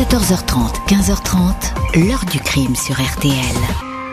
[0.00, 3.34] 14h30, 15h30, l'heure du crime sur RTL.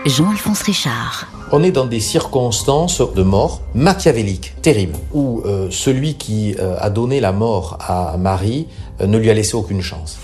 [0.06, 1.28] Jean-Alphonse Richard.
[1.54, 6.90] On est dans des circonstances de mort machiavéliques, terribles, où euh, celui qui euh, a
[6.90, 8.68] donné la mort à Marie
[9.00, 10.18] euh, ne lui a laissé aucune chance.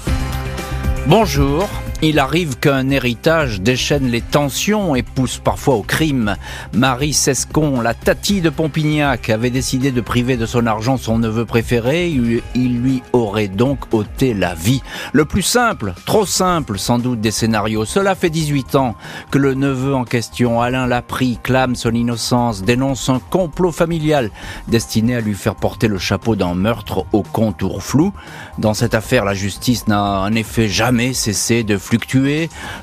[1.08, 1.70] Bonjour,
[2.04, 6.36] il arrive qu'un héritage déchaîne les tensions et pousse parfois au crime.
[6.74, 11.46] Marie Sescon, la tati de Pompignac, avait décidé de priver de son argent son neveu
[11.46, 12.10] préféré.
[12.10, 14.82] Il lui aurait donc ôté la vie.
[15.14, 17.86] Le plus simple, trop simple sans doute des scénarios.
[17.86, 18.96] Cela fait 18 ans
[19.32, 24.30] que le neveu en question, Alain Laprie, clame son innocence, dénonce un complot familial
[24.68, 28.12] destiné à lui faire porter le chapeau d'un meurtre au contour flou.
[28.58, 31.78] Dans cette affaire, la justice n'a en effet jamais cessé de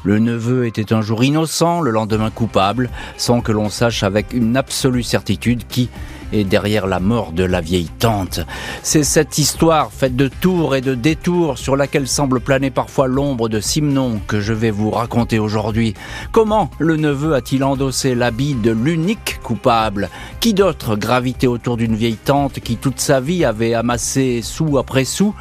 [0.04, 4.56] le neveu était un jour innocent, le lendemain coupable, sans que l'on sache avec une
[4.56, 5.88] absolue certitude qui
[6.32, 8.40] est derrière la mort de la vieille tante.
[8.82, 13.48] C'est cette histoire faite de tours et de détours sur laquelle semble planer parfois l'ombre
[13.48, 15.94] de Simon que je vais vous raconter aujourd'hui.
[16.30, 20.08] Comment le neveu a-t-il endossé l'habit de l'unique coupable?
[20.38, 25.04] Qui d'autre gravitait autour d'une vieille tante qui toute sa vie avait amassé sou après
[25.04, 25.34] sou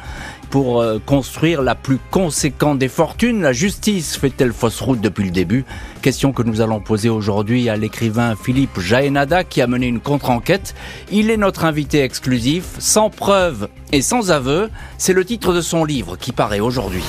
[0.50, 3.40] pour euh, construire la plus conséquente des fortunes.
[3.42, 5.64] La justice fait-elle fausse route depuis le début?
[6.02, 10.74] Question que nous allons poser aujourd'hui à l'écrivain Philippe Jaénada qui a mené une contre-enquête.
[11.10, 14.70] Il est notre invité exclusif, sans preuve et sans aveu.
[14.98, 17.04] C'est le titre de son livre qui paraît aujourd'hui.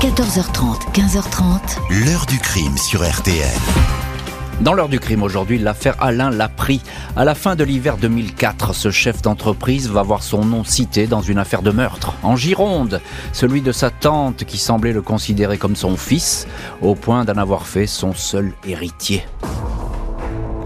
[0.00, 2.04] 14h30, 15h30.
[2.04, 3.99] L'heure du crime sur RTL.
[4.60, 6.82] Dans l'heure du crime aujourd'hui, l'affaire Alain Lapris.
[7.16, 11.22] À la fin de l'hiver 2004, ce chef d'entreprise va voir son nom cité dans
[11.22, 12.12] une affaire de meurtre.
[12.22, 13.00] En Gironde,
[13.32, 16.46] celui de sa tante qui semblait le considérer comme son fils,
[16.82, 19.24] au point d'en avoir fait son seul héritier.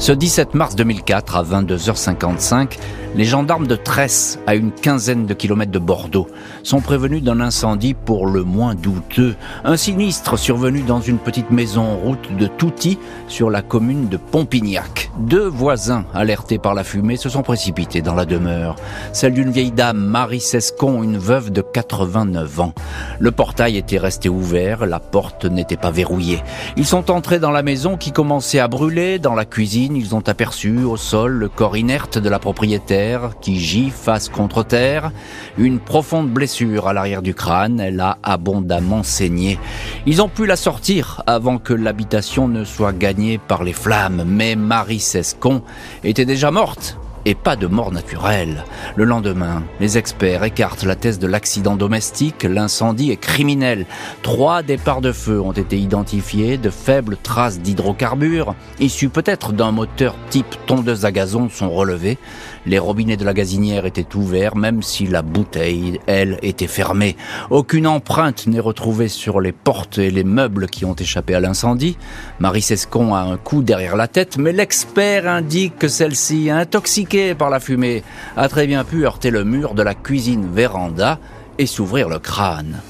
[0.00, 2.78] Ce 17 mars 2004, à 22h55,
[3.14, 6.26] les gendarmes de Tresse, à une quinzaine de kilomètres de Bordeaux,
[6.64, 9.36] sont prévenus d'un incendie pour le moins douteux.
[9.62, 12.98] Un sinistre survenu dans une petite maison route de Touty
[13.28, 15.12] sur la commune de Pompignac.
[15.18, 18.74] Deux voisins, alertés par la fumée, se sont précipités dans la demeure.
[19.12, 22.74] Celle d'une vieille dame, Marie Sescon, une veuve de 89 ans.
[23.20, 26.42] Le portail était resté ouvert, la porte n'était pas verrouillée.
[26.76, 29.20] Ils sont entrés dans la maison qui commençait à brûler.
[29.20, 33.03] Dans la cuisine, ils ont aperçu au sol le corps inerte de la propriétaire
[33.40, 35.12] qui gît face contre terre,
[35.58, 39.58] une profonde blessure à l'arrière du crâne, elle a abondamment saigné.
[40.06, 44.56] Ils ont pu la sortir avant que l'habitation ne soit gagnée par les flammes, mais
[44.56, 45.62] Marie Sescon
[46.02, 48.64] était déjà morte et pas de mort naturelle.
[48.96, 53.86] Le lendemain, les experts écartent la thèse de l'accident domestique, l'incendie est criminel.
[54.22, 60.16] Trois départs de feu ont été identifiés, de faibles traces d'hydrocarbures, issus peut-être d'un moteur
[60.30, 62.18] type tondeuse à gazon, sont relevés.
[62.66, 67.16] Les robinets de la gazinière étaient ouverts, même si la bouteille, elle, était fermée.
[67.50, 71.98] Aucune empreinte n'est retrouvée sur les portes et les meubles qui ont échappé à l'incendie.
[72.38, 77.50] Marie Sescon a un coup derrière la tête, mais l'expert indique que celle-ci, intoxiquée par
[77.50, 78.02] la fumée,
[78.36, 81.18] a très bien pu heurter le mur de la cuisine véranda
[81.58, 82.80] et s'ouvrir le crâne.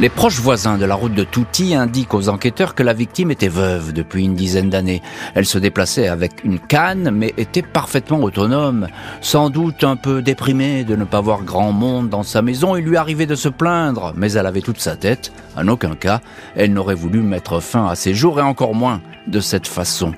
[0.00, 3.48] Les proches voisins de la route de Touty indiquent aux enquêteurs que la victime était
[3.48, 5.02] veuve depuis une dizaine d'années.
[5.34, 8.86] Elle se déplaçait avec une canne, mais était parfaitement autonome.
[9.22, 12.84] Sans doute un peu déprimée de ne pas voir grand monde dans sa maison, il
[12.84, 15.32] lui arrivait de se plaindre, mais elle avait toute sa tête.
[15.56, 16.20] En aucun cas,
[16.54, 20.12] elle n'aurait voulu mettre fin à ses jours et encore moins de cette façon.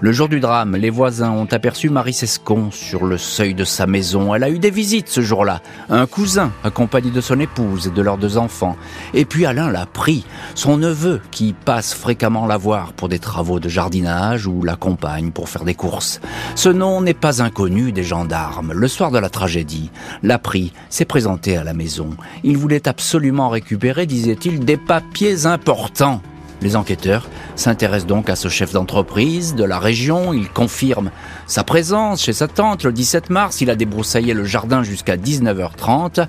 [0.00, 3.86] Le jour du drame, les voisins ont aperçu Marie Sescon sur le seuil de sa
[3.86, 4.34] maison.
[4.34, 5.60] Elle a eu des visites ce jour-là.
[5.90, 8.76] Un cousin, accompagné de son épouse et de leurs deux enfants.
[9.12, 13.60] Et puis Alain l'a pris, son neveu, qui passe fréquemment la voir pour des travaux
[13.60, 16.20] de jardinage ou l'accompagne pour faire des courses.
[16.54, 18.72] Ce nom n'est pas inconnu des gendarmes.
[18.72, 19.90] Le soir de la tragédie,
[20.22, 22.10] l'a pris, s'est présenté à la maison.
[22.42, 26.20] Il voulait absolument récupérer, disait-il, des papiers importants
[26.64, 30.32] les enquêteurs s'intéressent donc à ce chef d'entreprise de la région.
[30.32, 31.10] Il confirme
[31.46, 33.60] sa présence chez sa tante le 17 mars.
[33.60, 36.26] Il a débroussaillé le jardin jusqu'à 19h30.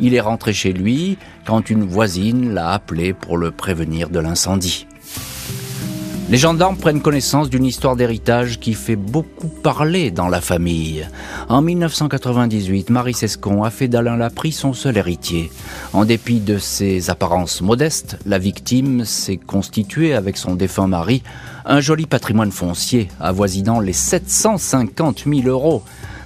[0.00, 1.16] Il est rentré chez lui
[1.46, 4.86] quand une voisine l'a appelé pour le prévenir de l'incendie.
[6.28, 11.08] Les gendarmes prennent connaissance d'une histoire d'héritage qui fait beaucoup parler dans la famille.
[11.48, 15.52] En 1998, Marie Sescon a fait d'Alain Lapris son seul héritier.
[15.92, 21.22] En dépit de ses apparences modestes, la victime s'est constituée avec son défunt mari
[21.64, 25.84] un joli patrimoine foncier avoisinant les 750 000 euros.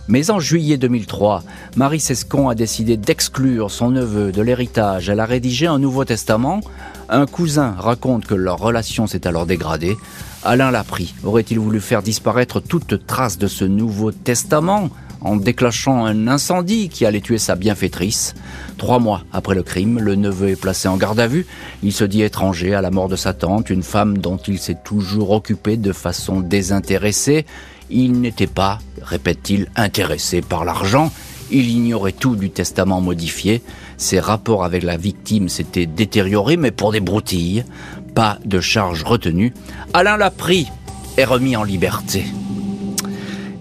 [0.09, 1.45] Mais en juillet 2003,
[1.77, 5.11] Marie Sescon a décidé d'exclure son neveu de l'héritage.
[5.11, 6.63] Elle a rédigé un nouveau testament.
[7.13, 9.97] Un cousin raconte que leur relation s'est alors dégradée.
[10.45, 11.13] Alain l'a pris.
[11.25, 14.91] Aurait-il voulu faire disparaître toute trace de ce nouveau testament
[15.21, 18.35] en déclenchant un incendie qui allait tuer sa bienfaitrice?
[18.79, 21.47] Trois mois après le crime, le neveu est placé en garde à vue.
[21.83, 24.79] Il se dit étranger à la mort de sa tante, une femme dont il s'est
[24.85, 27.45] toujours occupé de façon désintéressée.
[27.91, 31.13] Il n'était pas, répète-t-il, intéressé par l'argent.
[31.51, 33.63] Il ignorait tout du testament modifié.
[34.01, 37.65] Ses rapports avec la victime s'étaient détériorés, mais pour des broutilles.
[38.15, 39.53] Pas de charge retenue.
[39.93, 40.69] Alain l'a pris
[41.19, 42.25] est remis en liberté.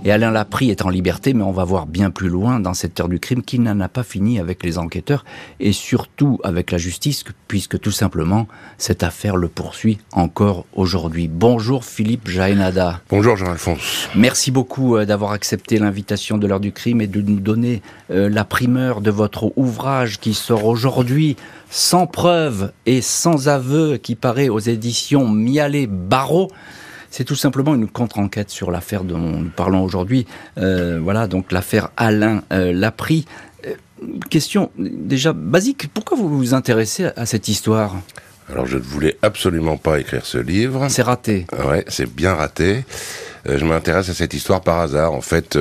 [0.05, 2.97] Et Alain Laprie est en liberté, mais on va voir bien plus loin dans cette
[3.01, 5.25] heure du crime qu'il n'en a pas fini avec les enquêteurs
[5.59, 8.47] et surtout avec la justice, puisque tout simplement
[8.77, 11.27] cette affaire le poursuit encore aujourd'hui.
[11.27, 13.01] Bonjour Philippe Jaénada.
[13.09, 14.07] Bonjour Jean-Alphonse.
[14.15, 18.29] Merci beaucoup euh, d'avoir accepté l'invitation de l'heure du crime et de nous donner euh,
[18.29, 21.35] la primeur de votre ouvrage qui sort aujourd'hui
[21.69, 26.49] sans preuve et sans aveu, qui paraît aux éditions Mialet Barreau.
[27.11, 30.27] C'est tout simplement une contre-enquête sur l'affaire dont nous parlons aujourd'hui.
[30.57, 33.25] Euh, voilà, donc l'affaire Alain euh, Lapri.
[33.65, 33.73] Euh,
[34.29, 37.95] question déjà basique, pourquoi vous vous intéressez à cette histoire?
[38.51, 40.87] Alors je ne voulais absolument pas écrire ce livre.
[40.89, 41.45] C'est raté.
[41.67, 42.83] Ouais, c'est bien raté.
[43.45, 45.13] je m'intéresse à cette histoire par hasard.
[45.13, 45.57] En fait,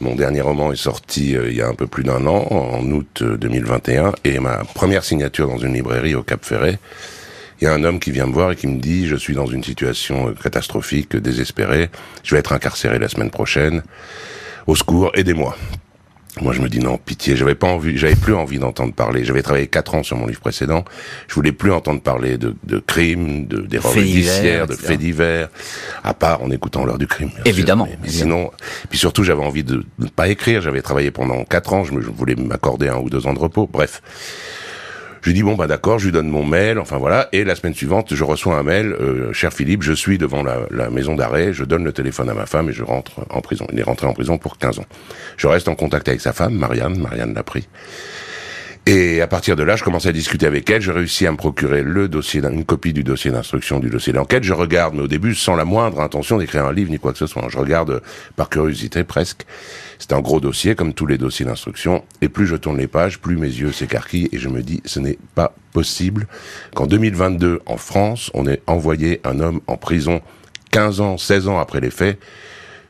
[0.00, 3.24] mon dernier roman est sorti il y a un peu plus d'un an, en août
[3.24, 6.78] 2021, et ma première signature dans une librairie au Cap Ferret,
[7.60, 9.34] il y a un homme qui vient me voir et qui me dit je suis
[9.34, 11.90] dans une situation euh, catastrophique, désespérée,
[12.24, 13.82] je vais être incarcéré la semaine prochaine.
[14.66, 15.56] Au secours, aidez-moi.
[16.40, 17.36] Moi, je me dis non, pitié.
[17.36, 19.24] J'avais pas envie, j'avais plus envie d'entendre parler.
[19.24, 20.84] J'avais travaillé quatre ans sur mon livre précédent.
[21.26, 25.48] Je voulais plus entendre parler de, de crimes, de d'erreurs judiciaires, de faits divers,
[26.04, 27.30] à part en écoutant l'heure du crime.
[27.44, 27.88] Évidemment.
[28.00, 28.52] Mais, sinon,
[28.88, 30.62] puis surtout, j'avais envie de ne pas écrire.
[30.62, 31.82] J'avais travaillé pendant quatre ans.
[31.82, 33.68] Je, me, je voulais m'accorder un ou deux ans de repos.
[33.70, 34.00] Bref.
[35.22, 37.54] Je lui dis bon bah d'accord, je lui donne mon mail, enfin voilà, et la
[37.54, 41.14] semaine suivante, je reçois un mail, euh, cher Philippe, je suis devant la, la maison
[41.14, 43.66] d'arrêt, je donne le téléphone à ma femme et je rentre en prison.
[43.72, 44.86] Il est rentré en prison pour 15 ans.
[45.36, 47.68] Je reste en contact avec sa femme, Marianne, Marianne l'a pris.
[48.86, 50.80] Et à partir de là, je commence à discuter avec elle.
[50.80, 54.42] Je réussis à me procurer le dossier, une copie du dossier d'instruction, du dossier d'enquête.
[54.42, 57.18] Je regarde, mais au début, sans la moindre intention d'écrire un livre ni quoi que
[57.18, 57.46] ce soit.
[57.50, 58.02] Je regarde
[58.36, 59.44] par curiosité presque.
[59.98, 62.04] C'est un gros dossier, comme tous les dossiers d'instruction.
[62.22, 64.98] Et plus je tourne les pages, plus mes yeux s'écarquillent et je me dis, ce
[64.98, 66.26] n'est pas possible
[66.74, 70.22] qu'en 2022, en France, on ait envoyé un homme en prison
[70.70, 72.18] 15 ans, 16 ans après les faits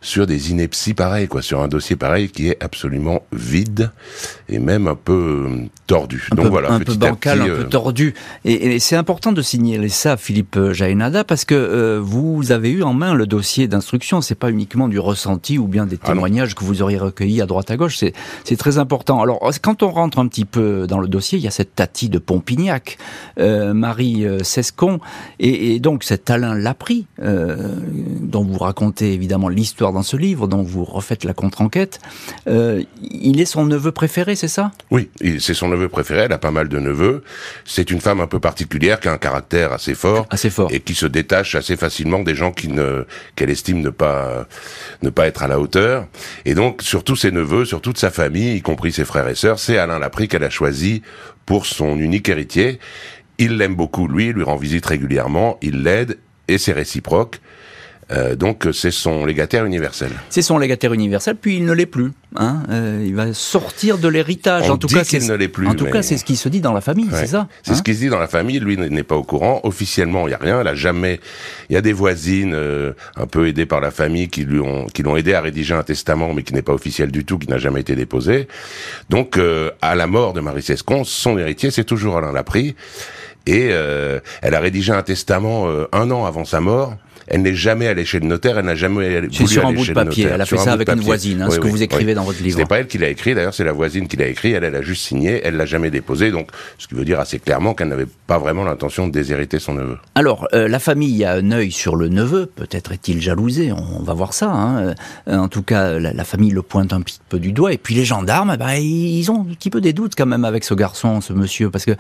[0.01, 3.91] sur des inepties pareilles, quoi, sur un dossier pareil qui est absolument vide
[4.49, 6.29] et même un peu euh, tordu.
[6.31, 8.15] Un Donc peu, voilà, un peu bancal, un peu euh, tordu.
[8.45, 12.83] Et, et c'est important de signaler ça, Philippe Jaénada, parce que euh, vous avez eu
[12.83, 14.21] en main le dossier d'instruction.
[14.21, 17.47] C'est pas uniquement du ressenti ou bien des ah témoignages que vous auriez recueillis à
[17.47, 17.97] droite à gauche.
[17.99, 19.21] C'est très important.
[19.21, 22.09] Alors quand on rentre un petit peu dans le dossier, il y a cette Tati
[22.09, 22.99] de Pompignac,
[23.39, 25.01] euh, Marie Sescon,
[25.39, 30.63] et, et, donc cet Alain Lapri, dont vous racontez évidemment l'histoire dans ce livre, dont
[30.63, 32.01] vous refaites la contre-enquête.
[32.47, 34.73] Euh, il est son neveu préféré, c'est ça?
[34.91, 35.09] Oui,
[35.39, 36.23] c'est son neveu préféré.
[36.23, 37.23] Elle a pas mal de neveux.
[37.65, 40.81] C'est une femme un peu particulière qui a un caractère assez fort, assez fort, et
[40.81, 43.07] qui se détache assez facilement des gens qui ne
[43.37, 44.47] qu'elle estime ne pas
[45.03, 46.07] ne pas être à la hauteur.
[46.45, 49.35] Et donc, sur tous ses neveux, sur toute sa famille, y compris ses frères et
[49.35, 51.03] sœurs, c'est Alain Lapri qu'elle a choisi
[51.47, 52.79] pour son unique héritier.
[53.39, 56.19] Il l'aime beaucoup, lui, il lui rend visite régulièrement, il l'aide,
[56.49, 57.41] et c'est réciproque.
[58.13, 60.11] Euh, donc c'est son légataire universel.
[60.29, 62.13] C'est son légataire universel, puis il ne l'est plus.
[62.37, 64.71] Hein euh, il va sortir de l'héritage.
[64.71, 65.67] En tout cas, qu'il ne l'est plus.
[65.67, 67.49] En tout cas, c'est ce qui se dit dans la famille, c'est ça.
[67.63, 68.61] C'est ce hein qui se dit dans la famille.
[68.61, 69.61] Lui n'est pas au courant.
[69.65, 70.61] Officiellement, il y a rien.
[70.61, 71.21] Elle a jamais.
[71.69, 74.87] Il y a des voisines euh, un peu aidées par la famille qui lui ont
[74.87, 77.49] qui l'ont aidé à rédiger un testament, mais qui n'est pas officiel du tout, qui
[77.49, 78.47] n'a jamais été déposé.
[79.09, 82.77] Donc, euh, à la mort de Marie Sescon, son héritier, c'est toujours Alain Laprie.
[83.47, 86.95] Et elle a rédigé un testament un an avant sa mort
[87.31, 89.93] elle n'est jamais allée chez le notaire, elle n'a jamais voulu sur un bout de
[89.93, 90.27] papier.
[90.33, 92.59] Elle a fait ça avec une voisine, hein, ce que vous écrivez dans votre livre.
[92.59, 94.53] C'est pas elle qui l'a écrit, d'ailleurs, c'est la voisine qui l'a écrit.
[94.53, 97.39] Elle, elle a juste signé, elle l'a jamais déposé, donc ce qui veut dire assez
[97.39, 99.99] clairement qu'elle n'avait pas vraiment l'intention de déshériter son neveu.
[100.15, 102.47] Alors, euh, la famille a un œil sur le neveu.
[102.47, 103.73] Peut-être est-il jalousé.
[103.73, 104.51] On va voir ça.
[104.51, 104.95] Hein.
[105.29, 107.73] Euh, en tout cas, la, famille le pointe un petit peu du doigt.
[107.73, 110.65] Et puis les gendarmes, bah, ils ont un petit peu des doutes quand même avec
[110.65, 111.93] ce garçon, ce monsieur, parce que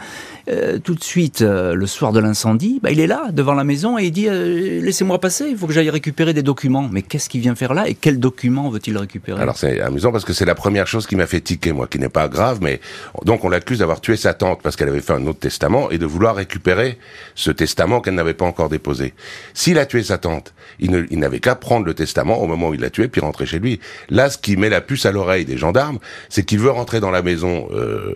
[0.49, 3.99] euh, tout de suite, le soir de l'incendie, bah, il est là devant la maison
[3.99, 6.88] et il dit laissez-moi passer, il faut que j'aille récupérer des documents.
[6.90, 9.40] Mais qu'est-ce qu'il vient faire là et quels documents veut-il récupérer?
[9.40, 11.98] Alors c'est amusant parce que c'est la première chose qui m'a fait tiquer, moi, qui
[11.98, 12.80] n'est pas grave, mais
[13.24, 15.98] donc on l'accuse d'avoir tué sa tante parce qu'elle avait fait un autre testament et
[15.98, 16.98] de vouloir récupérer
[17.34, 19.14] ce testament qu'elle n'avait pas encore déposé.
[19.54, 22.80] S'il a tué sa tante, il n'avait qu'à prendre le testament au moment où il
[22.80, 23.80] l'a tué puis rentrer chez lui.
[24.08, 25.98] Là, ce qui met la puce à l'oreille des gendarmes,
[26.28, 28.14] c'est qu'il veut rentrer dans la maison euh,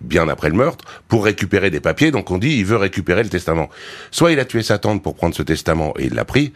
[0.00, 2.10] bien après le meurtre pour récupérer des papiers.
[2.10, 3.68] Donc on dit il veut récupérer le testament.
[4.10, 6.52] Soit il a tué sa tante pour prendre ce testament et il l'a pris,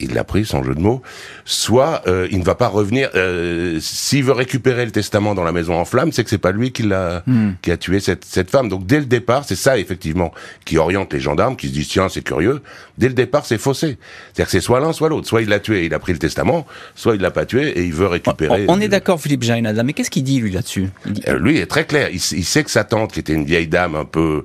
[0.00, 1.00] il l'a pris, sans jeu de mots,
[1.44, 3.08] soit euh, il ne va pas revenir.
[3.14, 6.50] Euh, S'il veut récupérer le testament dans la maison en flammes, c'est que c'est pas
[6.50, 7.50] lui qui l'a, Hmm.
[7.62, 8.68] qui a tué cette, cette femme.
[8.68, 10.32] Donc dès le départ, c'est ça effectivement
[10.64, 12.62] qui oriente les gendarmes, qui se disent tiens c'est curieux.
[12.98, 13.96] Dès le départ, c'est faussé.
[14.32, 15.28] C'est-à-dire que c'est soit l'un, soit l'autre.
[15.28, 17.68] Soit il l'a tué et il a pris le testament, soit il l'a pas tué
[17.78, 18.64] et il veut récupérer.
[18.68, 20.88] On est d'accord, Philippe Jainada, mais qu'est-ce qu'il dit lui là-dessus?
[21.06, 22.08] Dit- Euh, lui est très clair.
[22.10, 24.44] Il, il sait que sa tante, qui était une vieille dame un peu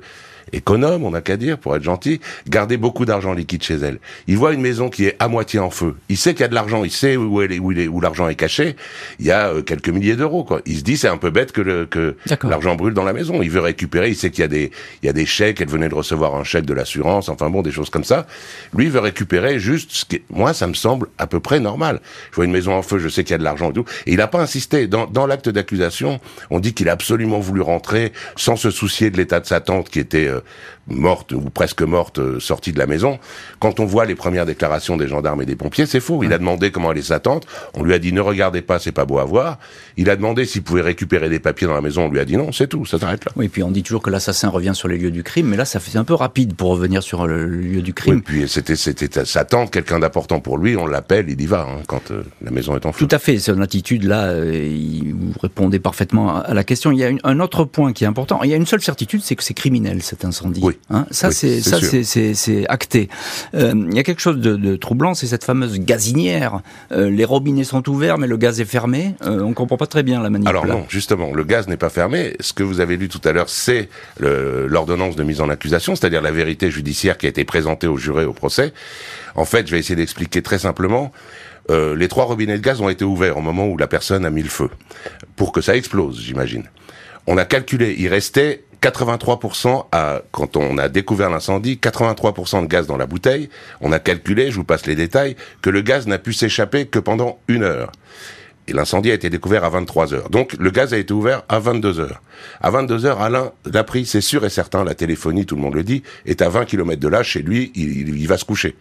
[0.53, 3.99] économe, on n'a qu'à dire, pour être gentil, gardait beaucoup d'argent liquide chez elle.
[4.27, 5.95] Il voit une maison qui est à moitié en feu.
[6.09, 6.83] Il sait qu'il y a de l'argent.
[6.83, 8.75] Il sait où, elle est, où, il est- où l'argent est caché.
[9.19, 10.43] Il y a euh, quelques milliers d'euros.
[10.43, 10.61] Quoi.
[10.65, 12.49] Il se dit c'est un peu bête que, le, que D'accord.
[12.49, 13.41] l'argent brûle dans la maison.
[13.41, 14.09] Il veut récupérer.
[14.09, 14.71] Il sait qu'il y a des,
[15.03, 15.61] il y a des chèques.
[15.61, 17.29] Elle venait de recevoir un chèque de l'assurance.
[17.29, 18.27] Enfin bon, des choses comme ça.
[18.75, 19.91] Lui il veut récupérer juste.
[19.91, 21.99] Ce qui moi, ça me semble à peu près normal.
[22.31, 22.99] Je vois une maison en feu.
[22.99, 23.85] Je sais qu'il y a de l'argent et tout.
[24.05, 24.87] Et il n'a pas insisté.
[24.87, 29.17] Dans, dans l'acte d'accusation, on dit qu'il a absolument voulu rentrer sans se soucier de
[29.17, 30.36] l'état de sa tante qui était euh,
[30.87, 33.19] morte ou presque morte, euh, sortie de la maison.
[33.59, 36.23] Quand on voit les premières déclarations des gendarmes et des pompiers, c'est faux.
[36.23, 37.45] Il a demandé comment allait sa tante.
[37.73, 39.59] On lui a dit ne regardez pas, c'est pas beau à voir.
[39.97, 42.05] Il a demandé s'il pouvait récupérer des papiers dans la maison.
[42.05, 43.31] On lui a dit non, c'est tout, ça s'arrête là.
[43.35, 45.65] Oui, puis on dit toujours que l'assassin revient sur les lieux du crime, mais là,
[45.65, 48.21] ça fait un peu rapide pour revenir sur le lieu du Oui, crime.
[48.21, 50.77] puis c'était c'était sa tante, quelqu'un d'important pour lui.
[50.77, 53.05] On l'appelle, il y va hein, quand euh, la maison est en feu.
[53.05, 56.91] Tout à fait, son attitude là, euh, il- vous répondez parfaitement à- la question.
[56.91, 58.39] Il y a une- un autre point qui est important.
[58.43, 60.61] Il y a une seule certitude, c'est que c'est criminel cet incendie.
[60.63, 60.77] Oui.
[60.89, 63.09] Hein ça Oui, c'est ça c'est c'est c'est acté.
[63.55, 66.61] Euh, il y a quelque chose de, de troublant, c'est cette fameuse gazinière.
[66.91, 69.15] Euh, les robinets sont ouverts, mais le gaz est fermé.
[69.23, 70.47] Euh, on comprend pas très bien la manip.
[70.47, 70.75] Alors là.
[70.75, 72.35] non, justement, le gaz n'est pas fermé.
[72.39, 76.21] Ce que vous avez lu tout à l'heure, c'est l'ordonnance de mise en accusation, c'est-à-dire
[76.21, 78.73] la vérité judiciaire qui a été présentée au juré au procès.
[79.35, 81.11] En fait, je vais essayer d'expliquer très simplement.
[81.69, 84.29] Euh, les trois robinets de gaz ont été ouverts au moment où la personne a
[84.29, 84.69] mis le feu,
[85.35, 86.63] pour que ça explose, j'imagine.
[87.27, 92.87] On a calculé, il restait 83% à, quand on a découvert l'incendie, 83% de gaz
[92.87, 93.49] dans la bouteille.
[93.81, 96.99] On a calculé, je vous passe les détails, que le gaz n'a pu s'échapper que
[96.99, 97.91] pendant une heure.
[98.67, 100.29] Et l'incendie a été découvert à 23 heures.
[100.29, 102.21] Donc le gaz a été ouvert à 22 heures.
[102.61, 105.75] À 22 heures, Alain l'a pris, c'est sûr et certain, la téléphonie, tout le monde
[105.75, 108.75] le dit, est à 20 km de là, chez lui, il, va se coucher.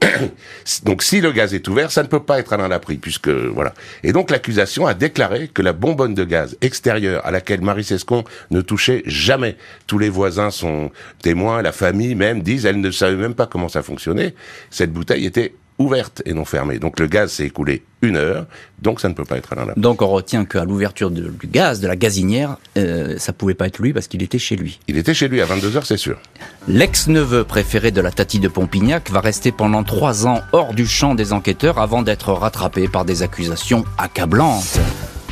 [0.84, 3.72] donc si le gaz est ouvert, ça ne peut pas être Alain Laprie, puisque voilà.
[4.02, 8.24] Et donc l'accusation a déclaré que la bonbonne de gaz extérieure à laquelle Marie Sescon
[8.50, 10.90] ne touchait jamais, tous les voisins sont
[11.22, 14.34] témoins, la famille même disent, elle ne savait même pas comment ça fonctionnait,
[14.70, 16.78] cette bouteille était ouverte et non fermée.
[16.78, 18.46] Donc le gaz s'est écoulé une heure,
[18.82, 19.72] donc ça ne peut pas être Alain.
[19.76, 23.78] Donc on retient qu'à l'ouverture du gaz, de la gazinière, euh, ça pouvait pas être
[23.78, 24.78] lui parce qu'il était chez lui.
[24.88, 26.18] Il était chez lui à 22 heures, c'est sûr.
[26.68, 31.14] L'ex-neveu préféré de la Tati de Pompignac va rester pendant trois ans hors du champ
[31.14, 34.78] des enquêteurs avant d'être rattrapé par des accusations accablantes.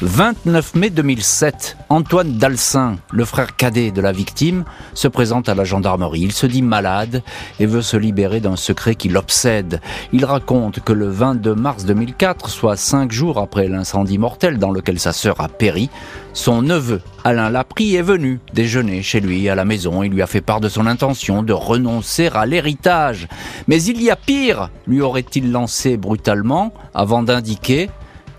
[0.04, 5.62] 29 mai 2007, Antoine Dalsin, le frère cadet de la victime, se présente à la
[5.62, 6.22] gendarmerie.
[6.22, 7.22] Il se dit malade
[7.60, 9.80] et veut se libérer d'un secret qui l'obsède.
[10.12, 14.98] Il raconte que le 22 mars 2004, soit cinq jours après l'incendie mortel dans lequel
[14.98, 15.88] sa sœur a péri,
[16.32, 20.02] son neveu, Alain Laprie, est venu déjeuner chez lui à la maison.
[20.02, 23.28] Il lui a fait part de son intention de renoncer à l'héritage.
[23.68, 27.88] Mais il y a pire, lui aurait-il lancé brutalement avant d'indiquer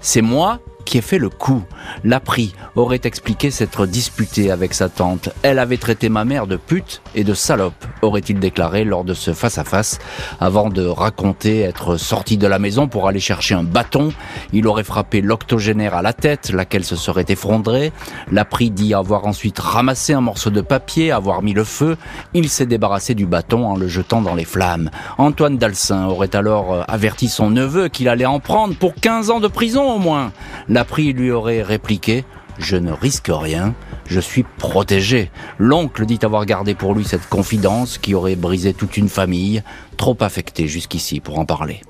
[0.02, 1.64] C'est moi qui ai fait le coup.
[2.04, 5.30] Laprie aurait expliqué s'être disputé avec sa tante.
[5.42, 9.34] Elle avait traité ma mère de pute et de salope, aurait-il déclaré lors de ce
[9.34, 10.00] face-à-face,
[10.40, 14.14] avant de raconter être sorti de la maison pour aller chercher un bâton.
[14.52, 17.92] Il aurait frappé l'octogénaire à la tête, laquelle se serait effondrée.
[18.32, 21.98] Laprie dit avoir ensuite ramassé un morceau de papier, avoir mis le feu.
[22.34, 24.90] Il s'est débarrassé du bâton en le jetant dans les flammes.
[25.18, 29.48] Antoine Dalsin aurait alors averti son neveu qu'il allait en prendre pour 15 ans de
[29.48, 30.32] prison au moins.
[30.74, 32.26] Laprie lui aurait répliqué
[32.60, 33.74] je ne risque rien,
[34.06, 35.32] je suis protégé.
[35.58, 39.64] L'oncle dit avoir gardé pour lui cette confidence qui aurait brisé toute une famille,
[39.98, 41.82] trop affectée jusqu'ici pour en parler.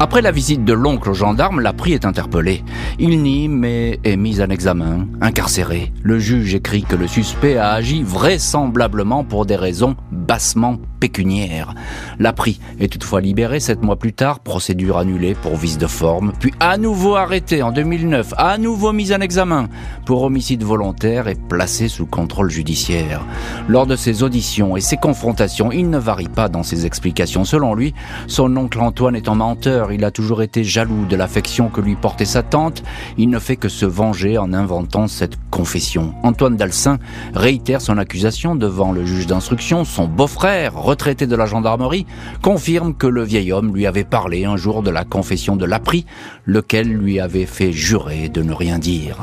[0.00, 2.62] Après la visite de l'oncle au gendarme, Laprie est interpellé.
[2.98, 5.92] Il nie, mais est mis en examen, incarcéré.
[6.02, 11.74] Le juge écrit que le suspect a agi vraisemblablement pour des raisons bassement pécuniaires.
[12.18, 16.54] Laprie est toutefois libéré sept mois plus tard, procédure annulée pour vice de forme, puis
[16.60, 19.68] à nouveau arrêté en 2009, à nouveau mis en examen
[20.06, 23.20] pour homicide volontaire et placé sous contrôle judiciaire.
[23.68, 27.44] Lors de ses auditions et ses confrontations, il ne varie pas dans ses explications.
[27.44, 27.92] Selon lui,
[28.26, 31.96] son oncle Antoine est un menteur, il a toujours été jaloux de l'affection que lui
[31.96, 32.82] portait sa tante,
[33.18, 36.14] il ne fait que se venger en inventant cette confession.
[36.22, 36.98] Antoine Dalsin
[37.34, 42.06] réitère son accusation devant le juge d'instruction, son beau-frère, retraité de la gendarmerie,
[42.40, 46.06] confirme que le vieil homme lui avait parlé un jour de la confession de Laprie,
[46.46, 49.16] lequel lui avait fait jurer de ne rien dire.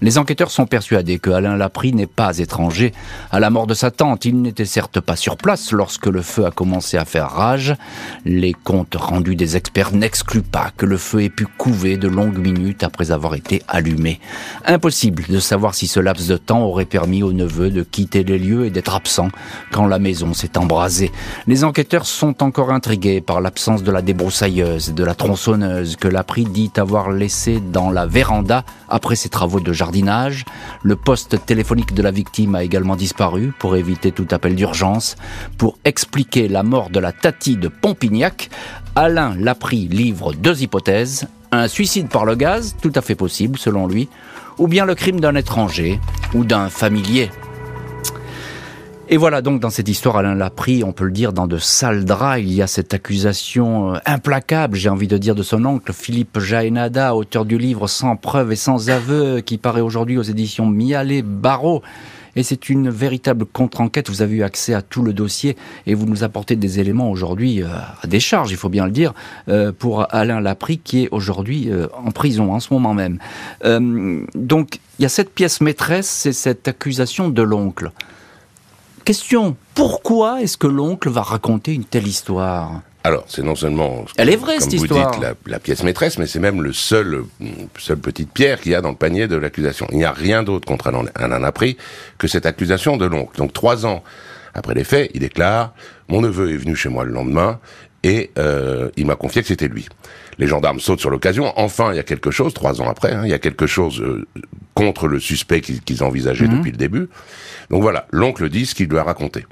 [0.00, 2.92] Les enquêteurs sont persuadés que Alain Laprie n'est pas étranger
[3.32, 4.24] à la mort de sa tante.
[4.24, 7.74] Il n'était certes pas sur place lorsque le feu a commencé à faire rage.
[8.24, 12.38] Les comptes rendus des experts n'excluent pas que le feu ait pu couver de longues
[12.38, 14.20] minutes après avoir été allumé.
[14.64, 18.38] Impossible de savoir si ce laps de temps aurait permis au neveu de quitter les
[18.38, 19.30] lieux et d'être absent
[19.72, 21.10] quand la maison s'est embrasée.
[21.48, 26.06] Les enquêteurs sont encore intrigués par l'absence de la débroussailleuse et de la tronçonneuse que
[26.06, 29.72] Laprie dit avoir laissé dans la véranda après ses travaux de
[30.82, 35.16] Le poste téléphonique de la victime a également disparu pour éviter tout appel d'urgence.
[35.56, 38.50] Pour expliquer la mort de la Tati de Pompignac,
[38.94, 41.26] Alain Laprie livre deux hypothèses.
[41.52, 44.08] Un suicide par le gaz, tout à fait possible selon lui,
[44.58, 46.00] ou bien le crime d'un étranger
[46.34, 47.30] ou d'un familier.
[49.10, 51.56] Et voilà donc dans cette histoire, Alain l'a pris, on peut le dire, dans de
[51.56, 52.42] sales draps.
[52.42, 56.38] Il y a cette accusation euh, implacable, j'ai envie de dire, de son oncle, Philippe
[56.38, 61.22] Jaénada, auteur du livre Sans preuve et sans aveu, qui paraît aujourd'hui aux éditions Mialet
[61.22, 61.82] Barreau.
[62.36, 64.10] Et c'est une véritable contre-enquête.
[64.10, 67.62] Vous avez eu accès à tout le dossier et vous nous apportez des éléments aujourd'hui
[67.62, 67.68] euh,
[68.02, 69.14] à décharge, il faut bien le dire,
[69.48, 73.18] euh, pour Alain Lapri qui est aujourd'hui en prison en ce moment même.
[74.34, 77.90] donc il y a cette pièce maîtresse, c'est cette accusation de l'oncle.
[79.08, 84.28] Question, pourquoi est-ce que l'oncle va raconter une telle histoire alors, c'est non seulement, elle
[84.28, 87.24] est vraie cette histoire, dites, la, pièce maîtresse, mais c'est même le seul,
[87.78, 89.86] seule petite pierre qu'il y a dans le panier de l'accusation.
[89.92, 91.78] Il n'y a rien d'autre contre Alain Appris
[92.18, 93.38] que cette accusation de l'oncle.
[93.38, 94.02] Donc, trois ans
[94.52, 95.72] après les faits, il déclare
[96.10, 97.60] mon neveu est venu chez moi le lendemain
[98.02, 99.88] et euh, il m'a confié que c'était lui.
[100.38, 101.52] Les gendarmes sautent sur l'occasion.
[101.56, 104.00] Enfin, il y a quelque chose, trois ans après, hein, il y a quelque chose
[104.00, 104.26] euh,
[104.74, 106.58] contre le suspect qu'ils envisageaient mhm.
[106.58, 107.08] depuis le début.
[107.70, 109.44] Donc voilà, l'oncle dit ce qu'il lui a raconté.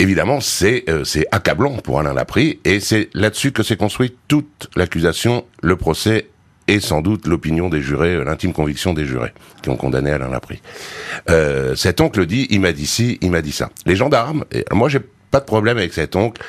[0.00, 4.68] Évidemment, c'est euh, c'est accablant pour Alain Laprie, et c'est là-dessus que s'est construite toute
[4.74, 6.28] l'accusation, le procès
[6.66, 10.30] et sans doute l'opinion des jurés, euh, l'intime conviction des jurés qui ont condamné Alain
[10.30, 10.62] Laprie.
[11.30, 13.70] Euh, cet oncle dit, il m'a dit ci, il m'a dit ça.
[13.86, 15.00] Les gendarmes, et moi j'ai
[15.30, 16.42] pas de problème avec cet oncle,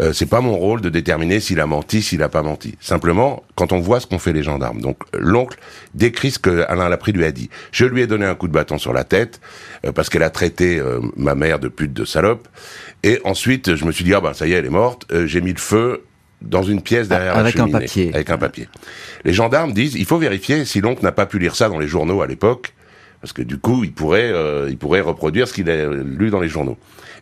[0.00, 2.74] euh, c'est pas mon rôle de déterminer s'il a menti, s'il a pas menti.
[2.80, 4.80] Simplement, quand on voit ce qu'ont fait les gendarmes.
[4.80, 5.58] Donc, l'oncle
[5.94, 7.48] décrit ce que Alain Laprie lui a dit.
[7.70, 9.40] Je lui ai donné un coup de bâton sur la tête
[9.84, 12.48] euh, parce qu'elle a traité euh, ma mère de pute de salope.
[13.02, 15.06] Et ensuite, je me suis dit ah ben ça y est, elle est morte.
[15.26, 16.04] J'ai mis le feu
[16.40, 18.10] dans une pièce derrière avec la cheminée, un papier.
[18.14, 18.68] avec un papier.
[19.24, 21.86] Les gendarmes disent il faut vérifier si l'oncle n'a pas pu lire ça dans les
[21.86, 22.72] journaux à l'époque
[23.20, 24.32] parce que du coup il pourrait
[24.68, 26.78] il pourrait reproduire ce qu'il a lu dans les journaux.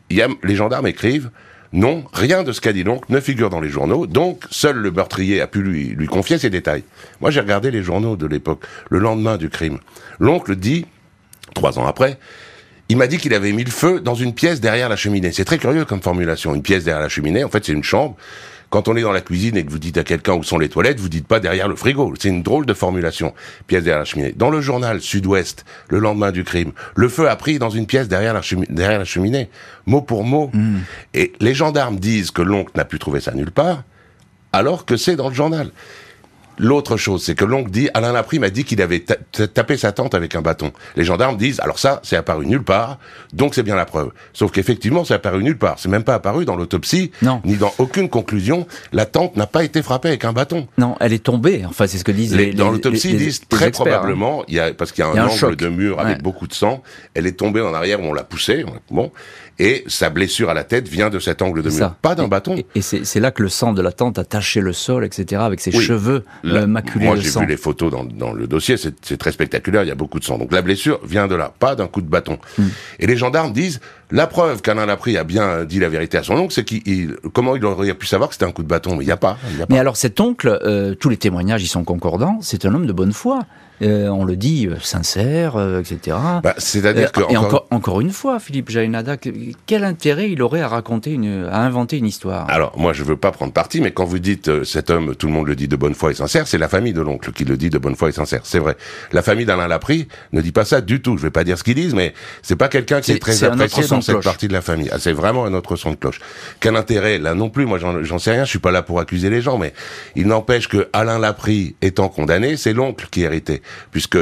[0.08, 1.30] Il y a, les gendarmes écrivent
[1.72, 4.90] non, rien de ce qu'a dit l'oncle ne figure dans les journaux, donc seul le
[4.90, 6.84] meurtrier a pu lui, confier ces détails.
[7.20, 9.78] Moi j'ai regardé les journaux de l'époque, le lendemain du crime.
[10.20, 10.84] L'oncle dit,
[11.54, 12.18] trois ans après,
[12.90, 15.32] il m'a dit qu'il avait mis le feu dans une pièce derrière la cheminée.
[15.32, 16.54] C'est très curieux comme formulation.
[16.54, 18.16] Une pièce derrière la cheminée, en fait c'est une chambre
[18.72, 20.70] quand on est dans la cuisine et que vous dites à quelqu'un où sont les
[20.70, 22.14] toilettes, vous dites pas derrière le frigo.
[22.18, 23.34] C'est une drôle de formulation.
[23.66, 24.32] Pièce derrière la cheminée.
[24.34, 28.08] Dans le journal Sud-Ouest, le lendemain du crime, le feu a pris dans une pièce
[28.08, 29.50] derrière la, cheminée, derrière la cheminée.
[29.84, 30.50] Mot pour mot.
[30.54, 30.78] Hmm.
[31.12, 33.84] Et les gendarmes disent que l'oncle n'a pu trouver ça nulle part,
[34.54, 35.70] alors que c'est dans le journal.
[36.58, 39.04] L'autre chose, c'est que l'oncle dit, Alain Laprie m'a dit qu'il avait
[39.54, 40.72] tapé sa tante avec un bâton.
[40.96, 42.98] Les gendarmes disent, alors ça, c'est apparu nulle part,
[43.32, 44.10] donc c'est bien la preuve.
[44.32, 45.78] Sauf qu'effectivement, c'est apparu nulle part.
[45.78, 47.10] C'est même pas apparu dans l'autopsie,
[47.44, 48.66] ni dans aucune conclusion.
[48.92, 50.68] La tante n'a pas été frappée avec un bâton.
[50.78, 51.64] Non, elle est tombée.
[51.66, 53.70] Enfin, c'est ce que disent les, Dans l'autopsie, ils disent très hein.
[53.70, 56.54] probablement, il y a, parce qu'il y a un, angle de mur avec beaucoup de
[56.54, 56.82] sang,
[57.14, 59.10] elle est tombée en arrière, on l'a poussée, bon,
[59.62, 62.56] et sa blessure à la tête vient de cet angle de mur, pas d'un bâton.
[62.74, 65.60] Et, c'est là que le sang de la tante a taché le sol, etc., avec
[65.60, 69.84] ses cheveux maculés Moi, j'ai vu les photos dans, dans le dossier, c'est très spectaculaire,
[69.84, 70.36] il y a beaucoup de sang.
[70.36, 72.38] Donc la blessure vient de là, pas d'un coup de bâton.
[72.58, 72.64] Hmm.
[72.98, 73.80] Et les gendarmes disent,
[74.12, 77.56] la preuve qu'Alain Laprie a bien dit la vérité à son oncle, c'est qu'il, comment
[77.56, 78.94] il aurait pu savoir que c'était un coup de bâton?
[78.94, 79.38] Mais il n'y a pas.
[79.70, 82.92] Mais alors cet oncle, euh, tous les témoignages y sont concordants, c'est un homme de
[82.92, 83.40] bonne foi.
[83.80, 86.16] Euh, on le dit, euh, sincère, etc.
[86.40, 87.66] Bah, C'est-à-dire que et encore...
[87.70, 89.16] encore une fois, Philippe Jainada,
[89.66, 92.48] quel intérêt il aurait à raconter une, à inventer une histoire?
[92.48, 95.32] Alors moi, je veux pas prendre parti, mais quand vous dites cet homme, tout le
[95.32, 97.56] monde le dit de bonne foi et sincère, c'est la famille de l'oncle qui le
[97.56, 98.42] dit de bonne foi et sincère.
[98.44, 98.76] C'est vrai.
[99.10, 101.16] La famille d'Alain Laprie ne dit pas ça du tout.
[101.16, 103.82] Je vais pas dire ce qu'ils disent, mais c'est pas quelqu'un qui est, très apprécié
[104.02, 104.88] cette partie de la famille.
[104.92, 106.20] Ah, c'est vraiment un autre son de cloche.
[106.60, 109.30] Quel intérêt Là non plus, moi j'en sais rien, je suis pas là pour accuser
[109.30, 109.72] les gens, mais
[110.16, 114.18] il n'empêche que Alain Laprie étant condamné, c'est l'oncle qui héritait, puisque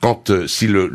[0.00, 0.90] quand euh, si le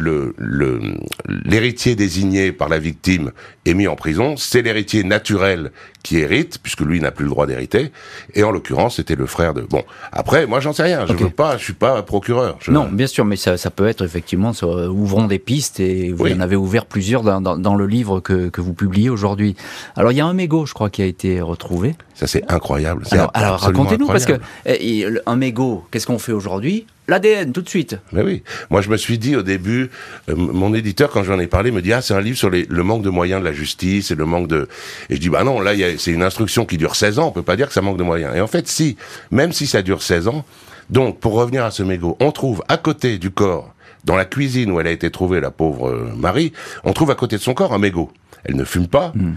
[1.45, 3.31] l'héritier désigné par la victime
[3.65, 5.71] est mis en prison, c'est l'héritier naturel
[6.03, 7.91] qui hérite, puisque lui n'a plus le droit d'hériter.
[8.35, 9.61] Et en l'occurrence, c'était le frère de.
[9.61, 11.05] Bon, après, moi, j'en sais rien.
[11.07, 12.59] Je ne veux pas, je suis pas procureur.
[12.67, 16.27] Non, bien sûr, mais ça, ça peut être effectivement, ça, ouvrons des pistes et vous
[16.27, 19.55] en avez ouvert plusieurs dans, dans, dans le livre que, que vous publiez aujourd'hui.
[19.95, 21.95] Alors, il y a un mégot, je crois, qui a été retrouvé.
[22.15, 23.03] Ça, c'est incroyable.
[23.11, 26.85] Alors, alors racontez-nous, parce que eh, un mégot, qu'est-ce qu'on fait aujourd'hui?
[27.07, 27.97] l'ADN tout de suite.
[28.11, 28.43] Mais oui.
[28.69, 29.89] Moi, je me suis dit au début,
[30.29, 32.65] euh, mon éditeur, quand j'en ai parlé, me dit ah c'est un livre sur les,
[32.69, 34.67] le manque de moyens de la justice et le manque de.
[35.09, 37.27] Et je dis bah non, là c'est une instruction qui dure 16 ans.
[37.27, 38.35] On peut pas dire que ça manque de moyens.
[38.35, 38.97] Et en fait, si,
[39.31, 40.45] même si ça dure 16 ans.
[40.89, 44.71] Donc, pour revenir à ce mégot, on trouve à côté du corps, dans la cuisine
[44.71, 46.51] où elle a été trouvée, la pauvre euh, Marie,
[46.83, 48.11] on trouve à côté de son corps un mégot.
[48.43, 49.13] Elle ne fume pas.
[49.15, 49.35] Hmm.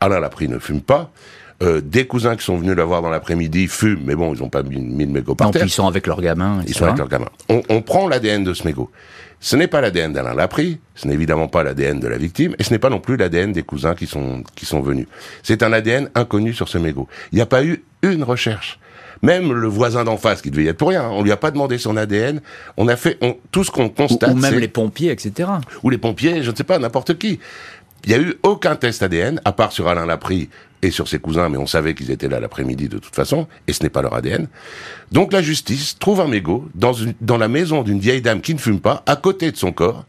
[0.00, 1.10] Alain Laprie ne fume pas.
[1.62, 4.48] Euh, des cousins qui sont venus la voir dans l'après-midi fument, mais bon, ils n'ont
[4.48, 5.64] pas mis, mis, le mégot par non, terre.
[5.64, 6.62] ils sont avec leurs gamins.
[6.66, 7.28] Ils sont avec leurs gamins.
[7.50, 8.90] On, on prend l'ADN de ce mégot.
[9.42, 12.62] Ce n'est pas l'ADN d'Alain Laprie, ce n'est évidemment pas l'ADN de la victime, et
[12.62, 15.06] ce n'est pas non plus l'ADN des cousins qui sont, qui sont venus.
[15.42, 17.08] C'est un ADN inconnu sur ce mégot.
[17.32, 18.78] Il n'y a pas eu une recherche.
[19.22, 21.36] Même le voisin d'en face, qui devait y être pour rien, hein, on lui a
[21.36, 22.40] pas demandé son ADN.
[22.76, 24.30] On a fait on, tout ce qu'on constate.
[24.30, 25.48] Ou, ou même les pompiers, etc.
[25.82, 27.38] Ou les pompiers, je ne sais pas, n'importe qui.
[28.04, 30.48] Il n'y a eu aucun test ADN, à part sur Alain Laprie
[30.82, 33.72] et sur ses cousins, mais on savait qu'ils étaient là l'après-midi de toute façon, et
[33.72, 34.48] ce n'est pas leur ADN.
[35.12, 38.54] Donc la justice trouve un mégot dans, une, dans la maison d'une vieille dame qui
[38.54, 40.06] ne fume pas, à côté de son corps,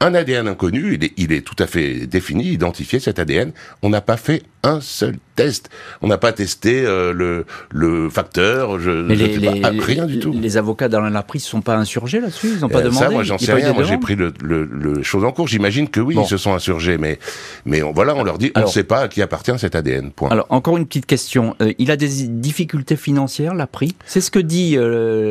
[0.00, 3.52] un ADN inconnu, il est, il est tout à fait défini, identifié cet ADN.
[3.82, 5.68] On n'a pas fait un seul test.
[6.00, 9.70] On n'a pas testé euh, le, le facteur, je, Mais je les, pas, les- ah,
[9.84, 10.32] rien du tout.
[10.32, 12.52] Les avocats d'Alain Laprie ne sont pas insurgés là-dessus?
[12.56, 12.98] Ils n'ont pas Euh, demandé?
[13.04, 13.72] ça, moi, j'en sais pas rien.
[13.72, 15.48] Moi, j'ai pris le, le, le chose en cours.
[15.48, 16.22] J'imagine que oui, Bon.
[16.22, 17.18] ils se sont insurgés, mais,
[17.64, 20.10] mais on, voilà, on leur dit, on ne sait pas à qui appartient cet ADN.
[20.12, 20.30] Point.
[20.30, 21.56] Alors, encore une petite question.
[21.60, 24.76] Euh, il a des difficultés financières, Laprie C'est ce que dit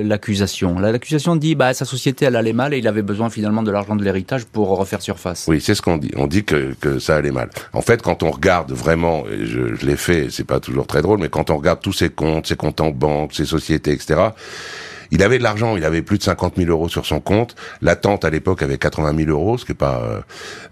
[0.04, 0.80] l'accusation.
[0.80, 3.72] La- L'accusation dit bah sa société, elle allait mal et il avait besoin finalement de
[3.72, 5.46] l'argent de l'héritage pour refaire surface.
[5.48, 6.12] Oui, c'est ce qu'on dit.
[6.16, 7.50] On dit que, que ça allait mal.
[7.74, 11.02] En fait, quand on regarde vraiment, et je, je l'ai fait, c'est pas toujours très
[11.02, 14.32] drôle, mais quand on regarde tous ses comptes, ses comptes en banque, ses sociétés, etc.,
[15.14, 17.56] il avait de l'argent, il avait plus de 50 000 euros sur son compte.
[17.84, 20.22] La tante à l'époque avait 80 000 euros, ce qui est pas, euh,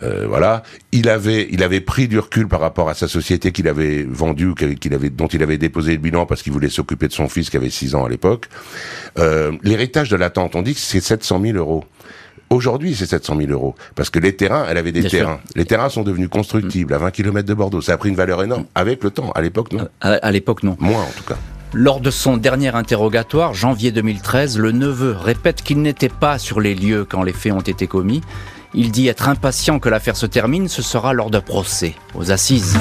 [0.01, 0.63] euh, voilà.
[0.91, 4.55] Il avait, il avait pris du recul par rapport à sa société qu'il avait vendue,
[4.55, 7.51] qu'il avait, dont il avait déposé le bilan parce qu'il voulait s'occuper de son fils
[7.51, 8.49] qui avait 6 ans à l'époque.
[9.19, 11.85] Euh, L'héritage de la tante, on dit que c'est 700 000 euros.
[12.51, 13.75] Aujourd'hui, c'est 700 000 euros.
[13.95, 15.19] Parce que les terrains, elle avait des Bien sûr.
[15.19, 15.39] terrains.
[15.55, 17.79] Les terrains sont devenus constructibles à 20 km de Bordeaux.
[17.81, 18.65] Ça a pris une valeur énorme.
[18.75, 19.31] Avec le temps.
[19.31, 19.87] À l'époque, non.
[20.01, 20.75] À, à l'époque, non.
[20.79, 21.37] Moins, en tout cas.
[21.73, 26.75] Lors de son dernier interrogatoire, janvier 2013, le neveu répète qu'il n'était pas sur les
[26.75, 28.19] lieux quand les faits ont été commis.
[28.73, 32.77] Il dit être impatient que l'affaire se termine, ce sera lors d'un procès, aux assises.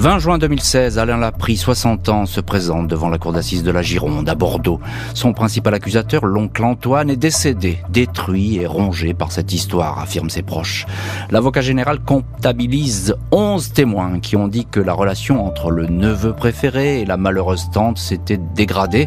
[0.00, 3.82] 20 juin 2016, Alain Laprie, 60 ans, se présente devant la cour d'assises de la
[3.82, 4.80] Gironde, à Bordeaux.
[5.12, 10.40] Son principal accusateur, l'oncle Antoine, est décédé, détruit et rongé par cette histoire, affirment ses
[10.40, 10.86] proches.
[11.30, 17.02] L'avocat général comptabilise 11 témoins qui ont dit que la relation entre le neveu préféré
[17.02, 19.06] et la malheureuse tante s'était dégradée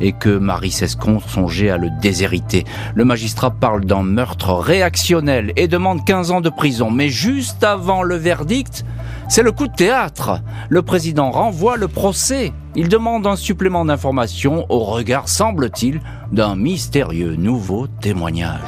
[0.00, 2.64] et que Marie Sescon songeait à le déshériter.
[2.94, 6.90] Le magistrat parle d'un meurtre réactionnel et demande 15 ans de prison.
[6.90, 8.86] Mais juste avant le verdict,
[9.30, 10.40] c'est le coup de théâtre.
[10.68, 12.52] Le président renvoie le procès.
[12.74, 16.00] Il demande un supplément d'information au regard, semble-t-il,
[16.32, 18.60] d'un mystérieux nouveau témoignage.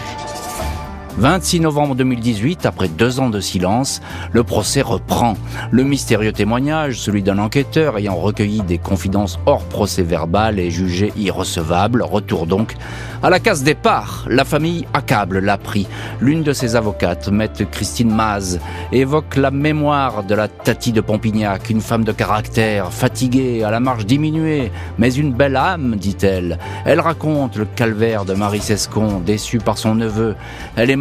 [1.18, 4.00] 26 novembre 2018, après deux ans de silence,
[4.32, 5.34] le procès reprend.
[5.70, 11.12] Le mystérieux témoignage, celui d'un enquêteur ayant recueilli des confidences hors procès verbal est jugé
[11.16, 12.02] irrecevable.
[12.02, 12.74] Retour donc
[13.22, 14.24] à la case départ.
[14.28, 15.86] La famille accable l'appris.
[16.20, 18.58] L'une de ses avocates, maître Christine Maz,
[18.90, 23.80] évoque la mémoire de la Tati de Pompignac, une femme de caractère, fatiguée, à la
[23.80, 26.58] marche diminuée, mais une belle âme, dit-elle.
[26.84, 30.34] Elle raconte le calvaire de Marie Sescon, déçue par son neveu.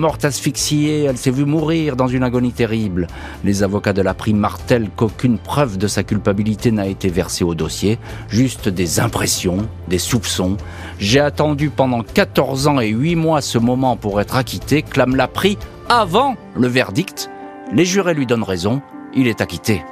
[0.01, 3.05] Morte asphyxiée, elle s'est vue mourir dans une agonie terrible.
[3.43, 7.53] Les avocats de la prime martèlent qu'aucune preuve de sa culpabilité n'a été versée au
[7.53, 10.57] dossier, juste des impressions, des soupçons.
[10.97, 15.27] J'ai attendu pendant 14 ans et 8 mois ce moment pour être acquitté, clame la
[15.27, 17.29] prix avant le verdict.
[17.71, 18.81] Les jurés lui donnent raison,
[19.15, 19.83] il est acquitté.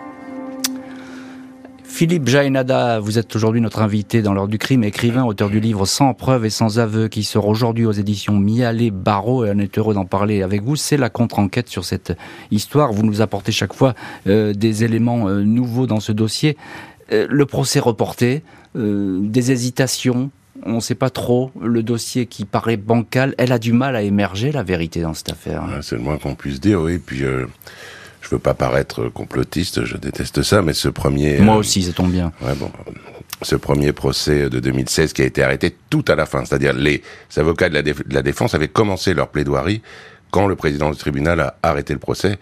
[1.90, 5.86] Philippe Jaénada, vous êtes aujourd'hui notre invité dans l'heure du crime, écrivain, auteur du livre
[5.86, 9.78] Sans preuve et sans aveu, qui sort aujourd'hui aux éditions Mialet Barreau, et on est
[9.78, 10.76] heureux d'en parler avec vous.
[10.76, 12.16] C'est la contre-enquête sur cette
[12.52, 12.94] histoire.
[12.94, 13.96] Vous nous apportez chaque fois
[14.28, 16.56] euh, des éléments euh, nouveaux dans ce dossier.
[17.12, 18.44] Euh, le procès reporté,
[18.76, 20.30] des hésitations,
[20.64, 21.52] on ne sait pas trop.
[21.60, 25.32] Le dossier qui paraît bancal, elle a du mal à émerger, la vérité dans cette
[25.32, 25.64] affaire.
[25.64, 27.00] Ouais, C'est le moins qu'on puisse dire, oui.
[27.00, 27.24] Puis,
[28.22, 31.40] je veux pas paraître complotiste, je déteste ça, mais ce premier...
[31.40, 32.32] Moi euh, aussi, ça tombe bien.
[32.42, 32.72] Ouais, bon,
[33.42, 37.02] ce premier procès de 2016 qui a été arrêté tout à la fin, c'est-à-dire les
[37.38, 39.82] avocats de la, de la défense avaient commencé leur plaidoirie
[40.32, 42.38] quand le président du tribunal a arrêté le procès.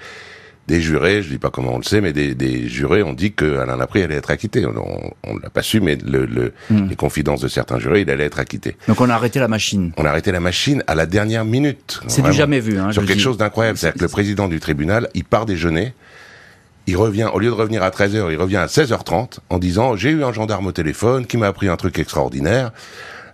[0.67, 3.32] Des jurés, je dis pas comment on le sait, mais des, des jurés ont dit
[3.32, 4.65] que Alain Laprie allait être acquitté.
[4.65, 6.88] On, on l'a pas su, mais le, le- Hmm.
[6.89, 8.75] les confidences de certains jurés, il allait être acquitté.
[8.89, 9.93] Donc on a arrêté la machine.
[9.95, 12.01] On a arrêté la machine à la dernière minute.
[12.08, 12.77] C'est du jamais vu.
[12.77, 13.23] Hein, sur quelque dis.
[13.23, 13.77] chose d'incroyable.
[13.77, 15.93] C'est-à-dire que le président du tribunal, il part déjeuner,
[16.86, 20.10] il revient, au lieu de revenir à 13h, il revient à 16h30 en disant, j'ai
[20.10, 22.71] eu un gendarme au téléphone qui m'a appris un truc extraordinaire.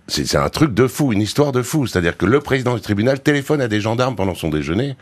[0.08, 1.88] C'est un truc de fou, une histoire de fou.
[1.88, 4.96] C'est-à-dire que le président du tribunal téléphone à des gendarmes pendant son déjeuner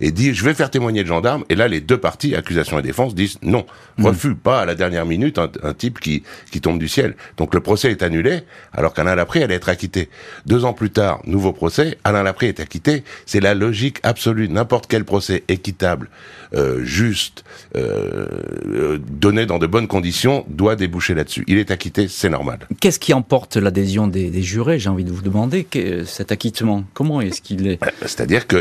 [0.00, 1.44] et dit je vais faire témoigner le gendarme.
[1.50, 3.66] Et là, les deux parties, accusation et défense, disent non,
[3.98, 4.06] mmh.
[4.06, 7.16] refus pas à la dernière minute un, type qui, qui tombe du ciel.
[7.36, 8.40] Donc le procès est annulé,
[8.72, 10.08] alors qu'Alain Laprie allait être acquitté.
[10.46, 13.04] Deux ans plus tard, nouveau procès, Alain Laprie est acquitté.
[13.26, 14.48] C'est la logique absolue.
[14.48, 16.08] N'importe quel procès équitable,
[16.54, 17.44] euh, juste,
[17.76, 18.26] euh,
[18.66, 21.44] euh, donné dans de bonnes conditions, doit déboucher là-dessus.
[21.46, 22.60] Il est acquitté, c'est normal.
[22.80, 26.84] Qu'est-ce qui emporte l'adhésion des, des jurés J'ai envie de vous demander que, cet acquittement.
[26.94, 28.56] Comment est-ce qu'il est, C'est-à-dire que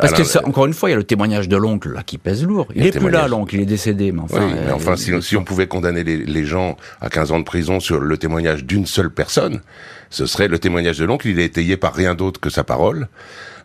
[0.00, 2.44] parce que encore une fois, il y a le témoignage de l'oncle là qui pèse
[2.44, 2.66] lourd.
[2.74, 4.50] Il, n'est est plus là, l'oncle, il est décédé, mais enfin.
[4.66, 7.80] mais enfin, si, si, on pouvait condamner les, les, gens à 15 ans de prison
[7.80, 9.60] sur le témoignage d'une seule personne,
[10.10, 11.28] ce serait le témoignage de l'oncle.
[11.28, 13.08] Il est étayé par rien d'autre que sa parole.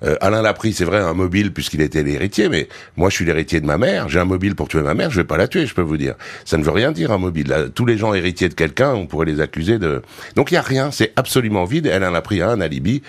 [0.04, 3.26] Euh, Alain l'a pris, c'est vrai, un mobile puisqu'il était l'héritier, mais moi je suis
[3.26, 4.10] l'héritier de ma mère.
[4.10, 5.98] J'ai un mobile pour tuer ma mère, je vais pas la tuer, je peux vous
[5.98, 6.16] dire.
[6.46, 7.72] Ça ne veut rien dire un mobile.
[7.74, 10.02] tous les gens héritiers de quelqu'un, on pourrait les accuser de.
[10.36, 11.88] Donc il y a rien, c'est absolument vide.
[11.88, 13.02] Alain l'a pris un alibi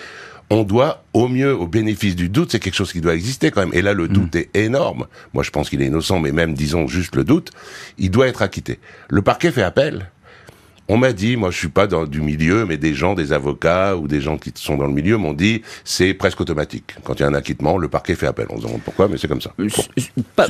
[0.49, 3.61] on doit, au mieux, au bénéfice du doute, c'est quelque chose qui doit exister quand
[3.61, 3.73] même.
[3.73, 4.37] Et là, le doute mm.
[4.37, 5.07] est énorme.
[5.33, 7.51] Moi, je pense qu'il est innocent, mais même, disons, juste le doute,
[7.97, 8.79] il doit être acquitté.
[9.09, 10.11] Le parquet fait appel.
[10.87, 13.95] On m'a dit, moi je suis pas dans du milieu, mais des gens, des avocats
[13.95, 16.95] ou des gens qui sont dans le milieu m'ont dit, c'est presque automatique.
[17.03, 18.45] Quand il y a un acquittement, le parquet fait appel.
[18.49, 19.51] On se demande pourquoi, mais c'est comme ça.
[19.59, 19.67] Euh,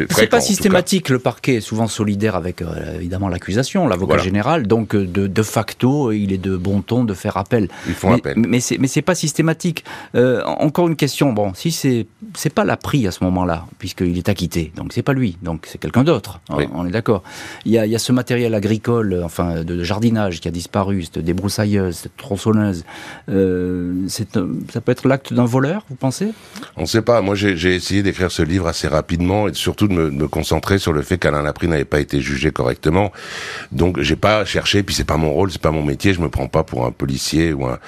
[0.10, 1.10] c'est pas systématique.
[1.10, 4.67] Le parquet est souvent solidaire avec euh, évidemment l'accusation, l'avocat général.
[4.67, 7.69] Donc euh, de, de, facto, il est de bon ton de faire appel.
[7.88, 8.38] Ils font mais, appel.
[8.38, 9.86] Mais c'est mais c'est pas systématique.
[10.15, 11.32] Euh, encore une question.
[11.32, 15.04] Bon, si c'est c'est pas la prix à ce moment-là, puisqu'il est acquitté, donc c'est
[15.04, 16.41] pas lui, donc c'est quelqu'un d'autre.
[16.50, 17.24] On est d'accord.
[17.65, 21.03] Il y a, il y a ce matériel agricole, enfin de jardinage qui a disparu,
[21.03, 22.83] cette débroussailleuse, cette tronçonneuse,
[23.29, 26.31] euh, ça peut être l'acte d'un voleur, vous pensez?
[26.77, 27.21] On ne sait pas.
[27.21, 31.01] Moi, j'ai essayé d'écrire ce livre assez rapidement et surtout de me, concentrer sur le
[31.01, 33.11] fait qu'Alain Laprie n'avait pas été jugé correctement.
[33.71, 34.83] Donc, j'ai pas cherché.
[34.83, 36.13] Puis c'est pas mon rôle, c'est pas mon métier.
[36.13, 37.79] Je me prends pas pour un policier ou un,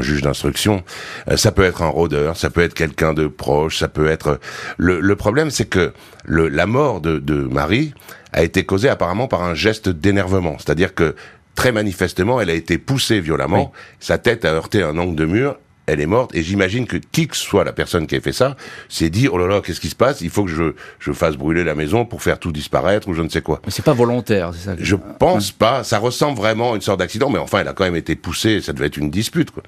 [0.00, 0.82] juge d'instruction.
[1.28, 4.40] Euh, ça peut être un rôdeur, ça peut être quelqu'un de proche, ça peut être.
[4.76, 5.92] Le, problème, c'est que
[6.26, 7.94] la mort de Marie
[8.34, 10.56] a été causée apparemment par un geste d'énervement.
[10.58, 11.14] C'est-à-dire que
[11.54, 13.72] très manifestement, elle a été poussée violemment.
[14.00, 16.34] Sa tête a heurté un angle de mur elle est morte.
[16.34, 18.56] Et j'imagine que qui que soit la personne qui a fait ça,
[18.88, 20.20] s'est dit oh là là, qu'est-ce qui se passe?
[20.20, 23.22] Il faut que je je fasse brûler la maison pour faire tout disparaître ou je
[23.22, 23.60] ne sais quoi.
[23.64, 24.76] Mais c'est pas volontaire, c'est ça.
[24.78, 25.84] Je pense pas.
[25.84, 28.60] Ça ressemble vraiment à une sorte d'accident, mais enfin, elle a quand même été poussée.
[28.60, 29.50] Ça devait être une dispute.
[29.50, 29.62] Quoi.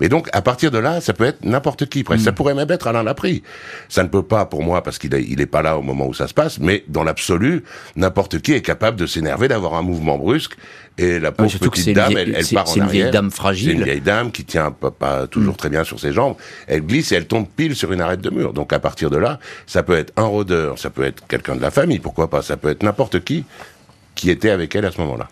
[0.00, 2.04] Mais donc, à partir de là, ça peut être n'importe qui.
[2.04, 2.24] Presque.
[2.24, 2.34] Ça hmm.
[2.34, 3.42] pourrait même être Alain Laprie.
[3.88, 6.06] Ça ne peut pas pour moi parce qu'il est, il est pas là au moment
[6.06, 6.58] où ça se passe.
[6.58, 7.64] Mais dans l'absolu,
[7.96, 10.56] n'importe qui est capable de s'énerver, d'avoir un mouvement brusque.
[10.96, 12.72] Et la pauvre petite dame, elle, elle part en arrière.
[12.72, 13.70] C'est une vieille dame fragile.
[13.70, 16.36] C'est une vieille dame qui tient pas, pas toujours très bien sur ses jambes,
[16.68, 18.52] elle glisse et elle tombe pile sur une arête de mur.
[18.52, 21.62] Donc à partir de là, ça peut être un rôdeur, ça peut être quelqu'un de
[21.62, 23.44] la famille, pourquoi pas, ça peut être n'importe qui
[24.14, 25.28] qui était avec elle à ce moment-là.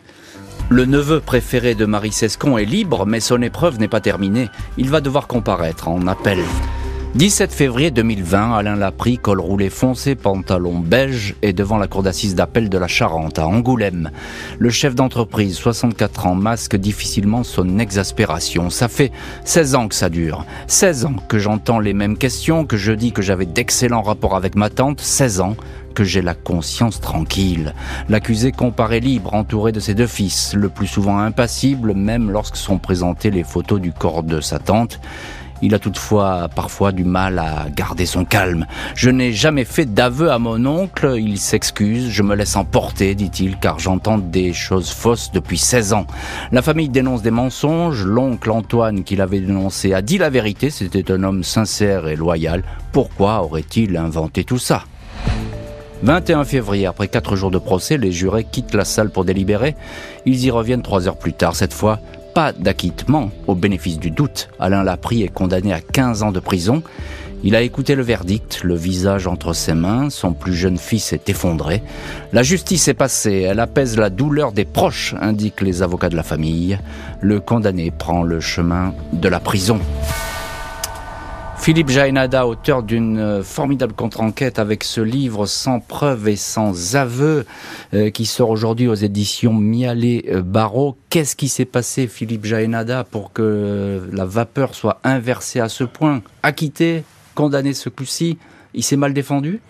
[0.68, 4.48] Le neveu préféré de Marie Sescon est libre, mais son épreuve n'est pas terminée.
[4.78, 6.38] Il va devoir comparaître en appel.
[7.14, 12.34] 17 février 2020, Alain Laprie, col roulé foncé, pantalon beige, est devant la cour d'assises
[12.34, 14.10] d'appel de la Charente, à Angoulême.
[14.58, 18.70] Le chef d'entreprise, 64 ans, masque difficilement son exaspération.
[18.70, 19.12] Ça fait
[19.44, 20.46] 16 ans que ça dure.
[20.68, 24.56] 16 ans que j'entends les mêmes questions, que je dis que j'avais d'excellents rapports avec
[24.56, 25.02] ma tante.
[25.02, 25.56] 16 ans
[25.94, 27.74] que j'ai la conscience tranquille.
[28.08, 32.78] L'accusé comparaît libre, entouré de ses deux fils, le plus souvent impassible, même lorsque sont
[32.78, 34.98] présentées les photos du corps de sa tante.
[35.62, 38.66] Il a toutefois parfois du mal à garder son calme.
[38.96, 43.58] Je n'ai jamais fait d'aveu à mon oncle, il s'excuse, je me laisse emporter, dit-il,
[43.58, 46.06] car j'entends des choses fausses depuis 16 ans.
[46.50, 51.12] La famille dénonce des mensonges, l'oncle Antoine qui l'avait dénoncé a dit la vérité, c'était
[51.12, 52.64] un homme sincère et loyal.
[52.90, 54.84] Pourquoi aurait-il inventé tout ça?
[56.02, 59.76] 21 février, après quatre jours de procès, les jurés quittent la salle pour délibérer.
[60.26, 61.54] Ils y reviennent trois heures plus tard.
[61.54, 62.00] Cette fois,
[62.32, 64.48] pas d'acquittement au bénéfice du doute.
[64.58, 66.82] Alain Laprie est condamné à 15 ans de prison.
[67.44, 71.28] Il a écouté le verdict, le visage entre ses mains, son plus jeune fils est
[71.28, 71.82] effondré.
[72.32, 76.22] La justice est passée, elle apaise la douleur des proches, indiquent les avocats de la
[76.22, 76.78] famille.
[77.20, 79.80] Le condamné prend le chemin de la prison.
[81.62, 87.46] Philippe Jaénada, auteur d'une euh, formidable contre-enquête avec ce livre sans preuve et sans aveu,
[87.94, 90.96] euh, qui sort aujourd'hui aux éditions Mialet euh, Barreau.
[91.08, 96.22] Qu'est-ce qui s'est passé, Philippe Jaénada, pour que la vapeur soit inversée à ce point?
[96.42, 97.04] Acquitté,
[97.36, 98.38] condamné ce coup-ci,
[98.74, 99.60] il s'est mal défendu?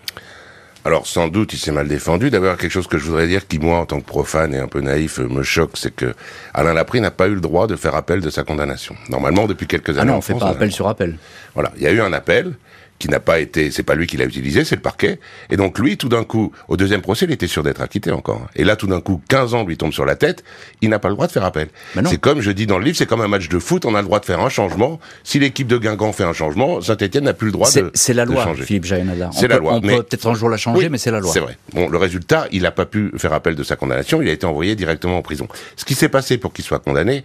[0.85, 2.29] Alors sans doute il s'est mal défendu.
[2.29, 4.67] D'abord quelque chose que je voudrais dire qui moi en tant que profane et un
[4.67, 6.13] peu naïf me choque, c'est que
[6.53, 8.95] Alain Laprie n'a pas eu le droit de faire appel de sa condamnation.
[9.09, 10.01] Normalement depuis quelques années.
[10.01, 11.17] Ah non, on fait pas appel sur appel.
[11.53, 12.53] Voilà, il y a eu un appel
[12.99, 15.19] qui n'a pas été, c'est pas lui qui l'a utilisé, c'est le parquet.
[15.49, 18.47] Et donc lui, tout d'un coup, au deuxième procès, il était sûr d'être acquitté encore.
[18.55, 20.43] Et là, tout d'un coup, 15 ans lui tombent sur la tête,
[20.81, 21.67] il n'a pas le droit de faire appel.
[22.05, 23.99] C'est comme je dis dans le livre, c'est comme un match de foot, on a
[23.99, 24.99] le droit de faire un changement.
[25.23, 28.25] Si l'équipe de Guingamp fait un changement, Saint-Etienne n'a plus le droit de C'est la
[28.25, 29.29] loi, Philippe Jaénada.
[29.33, 29.73] C'est la loi.
[29.75, 31.31] On peut peut-être un jour la changer, mais c'est la loi.
[31.31, 31.57] C'est vrai.
[31.73, 34.45] Bon, le résultat, il n'a pas pu faire appel de sa condamnation, il a été
[34.45, 35.47] envoyé directement en prison.
[35.75, 37.23] Ce qui s'est passé pour qu'il soit condamné,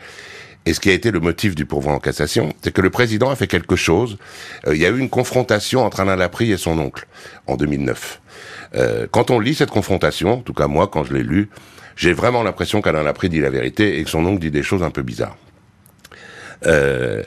[0.68, 3.30] et ce qui a été le motif du pourvoi en cassation, c'est que le président
[3.30, 4.18] a fait quelque chose.
[4.66, 7.06] Euh, il y a eu une confrontation entre Alain Laprie et son oncle
[7.46, 8.20] en 2009.
[8.74, 11.48] Euh, quand on lit cette confrontation, en tout cas moi, quand je l'ai lu,
[11.96, 14.82] j'ai vraiment l'impression qu'Alain Laprie dit la vérité et que son oncle dit des choses
[14.82, 15.38] un peu bizarres.
[16.66, 17.22] Euh,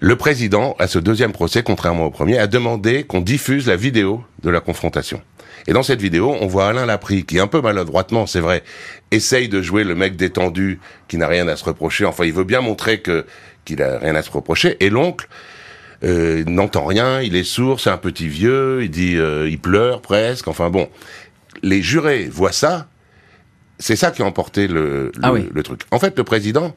[0.00, 4.24] le président, à ce deuxième procès, contrairement au premier, a demandé qu'on diffuse la vidéo
[4.42, 5.22] de la confrontation.
[5.66, 8.62] Et dans cette vidéo, on voit Alain Laprie, qui un peu maladroitement, c'est vrai,
[9.10, 12.04] essaye de jouer le mec détendu, qui n'a rien à se reprocher.
[12.04, 13.24] Enfin, il veut bien montrer que
[13.64, 14.76] qu'il a rien à se reprocher.
[14.80, 15.28] Et l'oncle
[16.04, 20.02] euh, n'entend rien, il est sourd, c'est un petit vieux, il dit, euh, il pleure
[20.02, 20.48] presque.
[20.48, 20.88] Enfin bon,
[21.62, 22.88] les jurés voient ça.
[23.78, 25.82] C'est ça qui a emporté le, ah le truc.
[25.90, 26.74] En fait, le président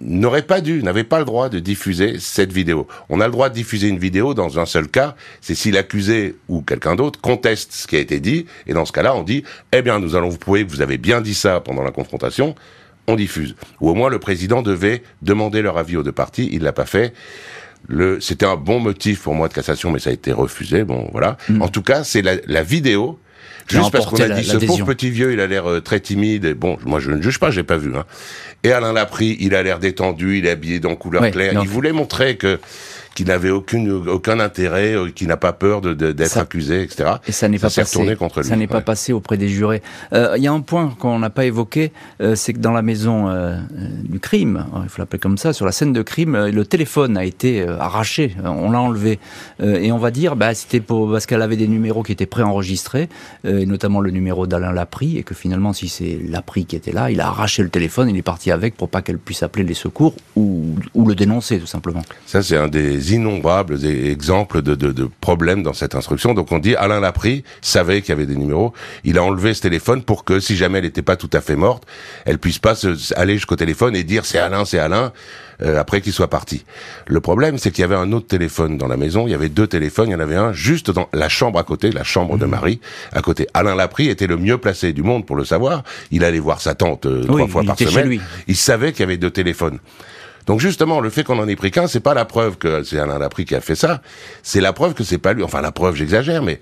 [0.00, 2.86] n'aurait pas dû, n'avait pas le droit de diffuser cette vidéo.
[3.08, 6.36] On a le droit de diffuser une vidéo dans un seul cas, c'est si l'accusé
[6.48, 9.44] ou quelqu'un d'autre conteste ce qui a été dit, et dans ce cas-là, on dit,
[9.72, 12.54] eh bien, nous allons vous prouver que vous avez bien dit ça pendant la confrontation,
[13.06, 13.56] on diffuse.
[13.80, 16.86] Ou au moins, le président devait demander leur avis aux deux parties, il l'a pas
[16.86, 17.12] fait.
[17.88, 20.84] Le, c'était un bon motif pour moi de cassation, mais ça a été refusé.
[20.84, 21.38] Bon, voilà.
[21.48, 21.62] Mm.
[21.62, 23.18] En tout cas, c'est la, la vidéo
[23.70, 26.44] Juste parce qu'on a dit ce pauvre petit vieux, il a l'air euh, très timide.
[26.44, 27.96] Et bon, moi je ne juge pas, j'ai pas vu.
[27.96, 28.04] Hein.
[28.62, 31.52] Et Alain Laprie, il a l'air détendu, il est habillé dans couleur claire.
[31.62, 32.58] Il voulait montrer que
[33.20, 37.16] qui n'avait aucune, aucun intérêt, euh, qui n'a pas peur de, d'être accusé, etc.
[37.26, 38.16] Et ça n'est pas passé.
[38.16, 38.48] contre lui.
[38.48, 39.82] Ça n'est pas passé auprès des jurés.
[40.14, 42.80] Euh, il y a un point qu'on n'a pas évoqué, euh, c'est que dans la
[42.80, 43.58] maison euh,
[44.04, 47.26] du crime, il faut l'appeler comme ça, sur la scène de crime, le téléphone a
[47.26, 49.18] été arraché, on l'a enlevé,
[49.62, 53.10] et on va dire, bah, c'était pour, parce qu'elle avait des numéros qui étaient préenregistrés,
[53.44, 57.10] et notamment le numéro d'Alain Laprie, et que finalement, si c'est Laprie qui était là,
[57.10, 59.74] il a arraché le téléphone, il est parti avec pour pas qu'elle puisse appeler les
[59.74, 62.02] secours ou, ou le dénoncer, tout simplement.
[62.26, 66.34] Ça, c'est un des innombrables exemples de, de, de, problèmes dans cette instruction.
[66.34, 68.72] Donc on dit Alain Laprie savait qu'il y avait des numéros.
[69.04, 71.56] Il a enlevé ce téléphone pour que si jamais elle n'était pas tout à fait
[71.56, 71.84] morte,
[72.24, 75.12] elle puisse pas se, aller jusqu'au téléphone et dire c'est Alain, c'est Alain.
[75.62, 76.64] Euh, après qu'il soit parti.
[77.06, 79.26] Le problème, c'est qu'il y avait un autre téléphone dans la maison.
[79.26, 80.08] Il y avait deux téléphones.
[80.08, 82.50] Il y en avait un juste dans la chambre à côté, la chambre de mmh.
[82.50, 82.80] Marie
[83.12, 83.46] à côté.
[83.52, 85.82] Alain Laprie était le mieux placé du monde pour le savoir.
[86.12, 88.20] Il allait voir sa tante euh, trois fois par semaine.
[88.46, 89.80] Il savait qu'il y avait deux téléphones.
[90.46, 92.98] Donc justement, le fait qu'on en ait pris qu'un, c'est pas la preuve que c'est
[92.98, 94.02] Alain Laprie qui a fait ça.
[94.42, 95.42] C'est la preuve que c'est pas lui.
[95.42, 96.60] Enfin, la preuve, j'exagère, mais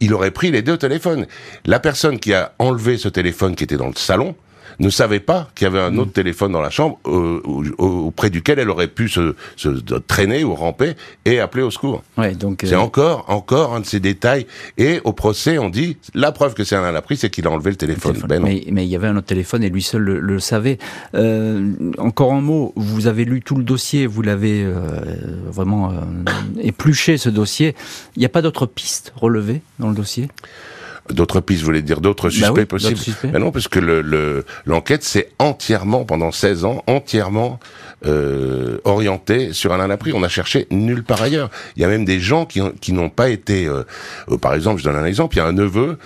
[0.00, 1.26] il aurait pris les deux téléphones.
[1.64, 4.34] La personne qui a enlevé ce téléphone qui était dans le salon,
[4.80, 5.98] ne savait pas qu'il y avait un mm.
[5.98, 7.40] autre téléphone dans la chambre euh,
[7.78, 9.68] auprès duquel elle aurait pu se, se,
[10.06, 12.02] traîner ou ramper et appeler au secours.
[12.16, 14.46] Ouais, donc c'est euh, encore encore un de ces détails.
[14.78, 17.70] Et au procès, on dit la preuve que c'est un pris, c'est qu'il a enlevé
[17.70, 18.16] le téléphone.
[18.28, 20.78] Ben mais, mais, il y avait un autre téléphone et lui seul le, savait.
[21.14, 24.72] Euh, encore un mot, vous avez lu tout le dossier, vous l'avez euh,
[25.46, 25.94] vraiment euh,
[26.60, 27.74] épluché ce dossier.
[28.16, 30.28] Il n'y a pas d'autres pistes relevées dans le dossier?
[31.10, 33.00] D'autres pistes, vous voulez dire d'autres bah suspects possibles
[33.32, 37.58] Mais non, parce que le, l'enquête s'est entièrement, pendant 16 ans, entièrement
[38.06, 40.12] euh, orientée sur Alain Laprie.
[40.12, 41.50] On n'a cherché nulle part ailleurs.
[41.76, 43.66] Il y a même des gens qui, qui n'ont pas été...
[43.66, 43.82] Euh,
[44.30, 45.98] euh, par exemple, je donne un exemple, il y a un neveu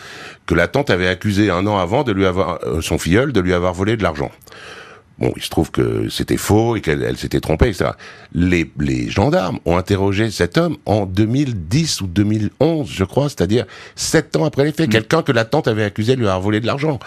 [0.47, 2.61] que la tante avait accusé un an avant de lui avoir...
[2.65, 4.31] Euh, son filleul de lui avoir volé de l'argent.
[5.19, 7.93] Bon, il se trouve que c'était faux et qu'elle s'était trompée, etc.
[8.35, 14.37] Les, les gendarmes ont interrogé cet homme en 2010 ou 2011, je crois, c'est-à-dire sept
[14.37, 14.89] ans après les faits.
[14.89, 14.93] Mm.
[14.93, 16.99] Quelqu'un que la tante avait accusé de lui avoir volé de l'argent.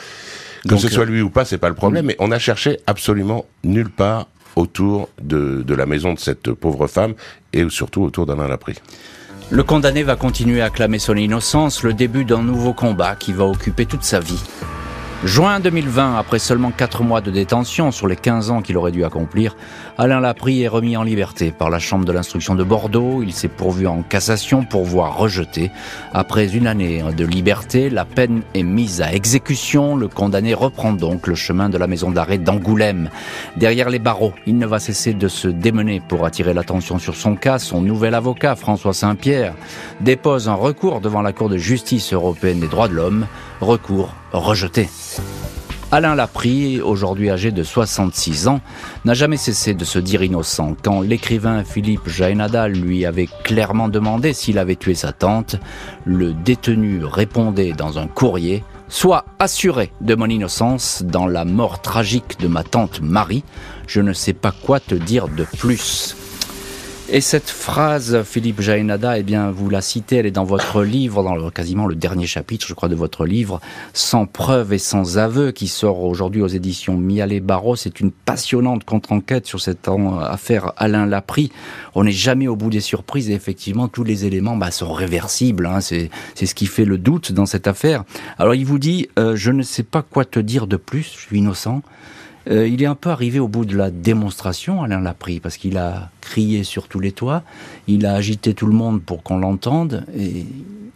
[0.68, 2.08] Que ce soit lui ou pas, c'est pas le problème, mm.
[2.08, 6.88] mais on a cherché absolument nulle part autour de, de la maison de cette pauvre
[6.88, 7.14] femme
[7.54, 8.76] et surtout autour d'Alain Laprie.
[9.52, 13.46] Le condamné va continuer à clamer son innocence, le début d'un nouveau combat qui va
[13.46, 14.40] occuper toute sa vie.
[15.26, 19.04] Juin 2020, après seulement 4 mois de détention sur les 15 ans qu'il aurait dû
[19.04, 19.58] accomplir,
[19.98, 23.22] Alain Laprie est remis en liberté par la Chambre de l'instruction de Bordeaux.
[23.22, 25.72] Il s'est pourvu en cassation pour voir rejeté.
[26.14, 29.98] Après une année de liberté, la peine est mise à exécution.
[29.98, 33.10] Le condamné reprend donc le chemin de la maison d'arrêt d'Angoulême.
[33.58, 37.36] Derrière les barreaux, il ne va cesser de se démener pour attirer l'attention sur son
[37.36, 37.60] cas.
[37.60, 39.54] Son nouvel avocat, François Saint-Pierre,
[40.00, 43.26] dépose un recours devant la Cour de justice européenne des droits de l'homme.
[43.62, 44.90] Recours rejeté.
[45.92, 48.62] Alain Laprie, aujourd'hui âgé de 66 ans,
[49.06, 50.76] n'a jamais cessé de se dire innocent.
[50.84, 55.56] Quand l'écrivain Philippe Jaénada lui avait clairement demandé s'il avait tué sa tante,
[56.06, 62.40] le détenu répondait dans un courrier Sois assuré de mon innocence dans la mort tragique
[62.40, 63.44] de ma tante Marie.
[63.86, 66.16] Je ne sais pas quoi te dire de plus.
[67.12, 71.24] Et cette phrase, Philippe Jaénada, eh bien, vous la citez, elle est dans votre livre,
[71.24, 73.60] dans le, quasiment le dernier chapitre, je crois, de votre livre,
[73.94, 77.76] Sans preuve et sans aveu, qui sort aujourd'hui aux éditions Mialet Barreau.
[77.76, 79.90] C'est une passionnante contre-enquête sur cette
[80.22, 81.52] affaire Alain Lapri.
[81.96, 85.66] On n'est jamais au bout des surprises et effectivement, tous les éléments bah, sont réversibles.
[85.66, 85.82] Hein.
[85.82, 88.04] C'est ce qui fait le doute dans cette affaire.
[88.38, 91.22] Alors, il vous dit, euh, je ne sais pas quoi te dire de plus, je
[91.22, 91.82] suis innocent.
[92.50, 95.78] Euh, il est un peu arrivé au bout de la démonstration, Alain Lapri, parce qu'il
[95.78, 97.42] a crié sur tous les toits,
[97.88, 100.46] il a agité tout le monde pour qu'on l'entende, et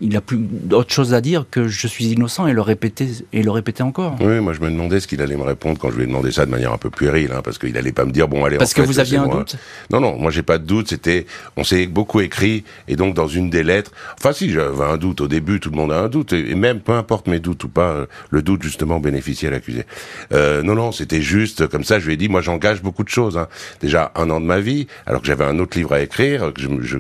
[0.05, 3.41] il a plus d'autre chose à dire que je suis innocent et le répéter et
[3.41, 4.17] le répéter encore.
[4.19, 6.29] Oui, moi je me demandais ce qu'il allait me répondre quand je lui ai demandé
[6.31, 8.57] ça de manière un peu puérile, hein, parce qu'il allait pas me dire bon allez.
[8.57, 9.55] Parce que vous aviez un doute?
[9.91, 10.89] Non non, moi j'ai pas de doute.
[10.89, 11.25] C'était,
[11.55, 15.21] on s'est beaucoup écrit et donc dans une des lettres, enfin si j'avais un doute
[15.21, 17.69] au début, tout le monde a un doute et même peu importe mes doutes ou
[17.69, 19.86] pas, le doute justement bénéficiait à l'accusé.
[20.34, 21.99] Euh, non non, c'était juste comme ça.
[21.99, 23.38] Je lui ai dit moi j'engage beaucoup de choses.
[23.38, 23.47] Hein.
[23.79, 26.51] Déjà un an de ma vie, alors que j'avais un autre livre à écrire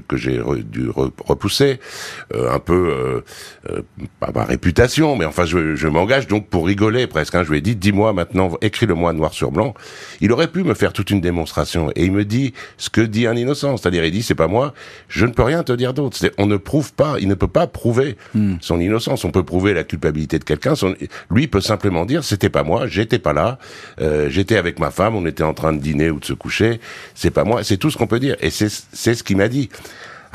[0.07, 1.79] que j'ai dû repousser,
[2.33, 3.21] euh, un peu euh,
[3.69, 3.81] euh,
[4.19, 7.35] pas ma réputation, mais enfin je, je m'engage donc pour rigoler presque.
[7.35, 7.43] Hein.
[7.43, 9.73] Je lui ai dit, dis-moi maintenant, écris-le-moi noir sur blanc.
[10.21, 13.27] Il aurait pu me faire toute une démonstration et il me dit ce que dit
[13.27, 14.73] un innocent, c'est-à-dire il dit c'est pas moi,
[15.07, 16.17] je ne peux rien te dire d'autre.
[16.37, 18.55] On ne prouve pas, il ne peut pas prouver hmm.
[18.61, 19.25] son innocence.
[19.25, 20.73] On peut prouver la culpabilité de quelqu'un.
[21.29, 23.59] Lui peut simplement dire c'était pas moi, j'étais pas là,
[24.01, 26.79] euh, j'étais avec ma femme, on était en train de dîner ou de se coucher.
[27.15, 27.63] C'est pas moi.
[27.63, 29.69] C'est tout ce qu'on peut dire et c'est ce qu'il m'a dit.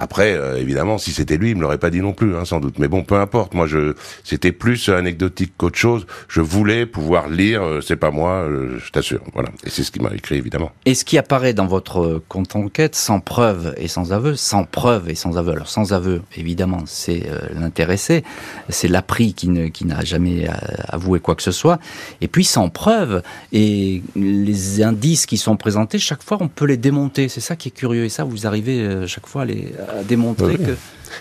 [0.01, 2.61] Après, euh, évidemment, si c'était lui, il me l'aurait pas dit non plus, hein, sans
[2.61, 2.79] doute.
[2.79, 3.53] Mais bon, peu importe.
[3.53, 6.07] Moi, je, c'était plus anecdotique qu'autre chose.
[6.29, 7.63] Je voulais pouvoir lire.
[7.65, 9.21] Euh, c'est pas moi, euh, je t'assure.
[9.35, 9.49] Voilà.
[9.67, 10.71] Et c'est ce qui m'a écrit, évidemment.
[10.87, 15.11] Et ce qui apparaît dans votre compte enquête, sans preuve et sans aveu, sans preuve
[15.11, 15.51] et sans aveu.
[15.51, 18.23] Alors, sans aveu, évidemment, c'est l'intéressé,
[18.69, 20.47] c'est l'appris qui ne, qui n'a jamais
[20.89, 21.81] avoué quoi que ce soit.
[22.21, 23.23] Et puis, sans preuve
[23.53, 27.29] et les indices qui sont présentés, chaque fois, on peut les démonter.
[27.29, 28.05] C'est ça qui est curieux.
[28.05, 30.77] Et ça, vous arrivez chaque fois à les à démontrer que.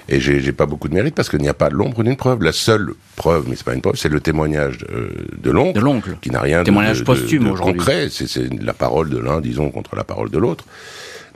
[0.09, 2.43] Et j'ai pas beaucoup de mérite parce qu'il n'y a pas l'ombre d'une preuve.
[2.43, 6.41] La seule preuve, mais c'est pas une preuve, c'est le témoignage de, l'oncle, qui n'a
[6.41, 8.09] rien témoignage de, posthume de concret.
[8.09, 10.65] C'est la parole de l'un, disons, contre la parole de l'autre.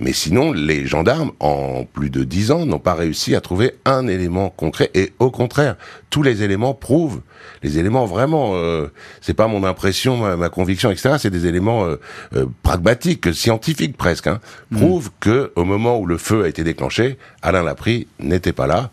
[0.01, 4.07] Mais sinon, les gendarmes, en plus de dix ans, n'ont pas réussi à trouver un
[4.07, 4.89] élément concret.
[4.95, 5.75] Et au contraire,
[6.09, 7.21] tous les éléments prouvent,
[7.61, 8.87] les éléments vraiment, euh,
[9.21, 11.17] c'est pas mon impression, ma, conviction, etc.
[11.19, 11.97] C'est des éléments euh,
[12.35, 14.39] euh, pragmatiques, scientifiques presque, hein,
[14.71, 14.77] mmh.
[14.77, 18.89] prouvent que au moment où le feu a été déclenché, Alain Laprie n'était pas là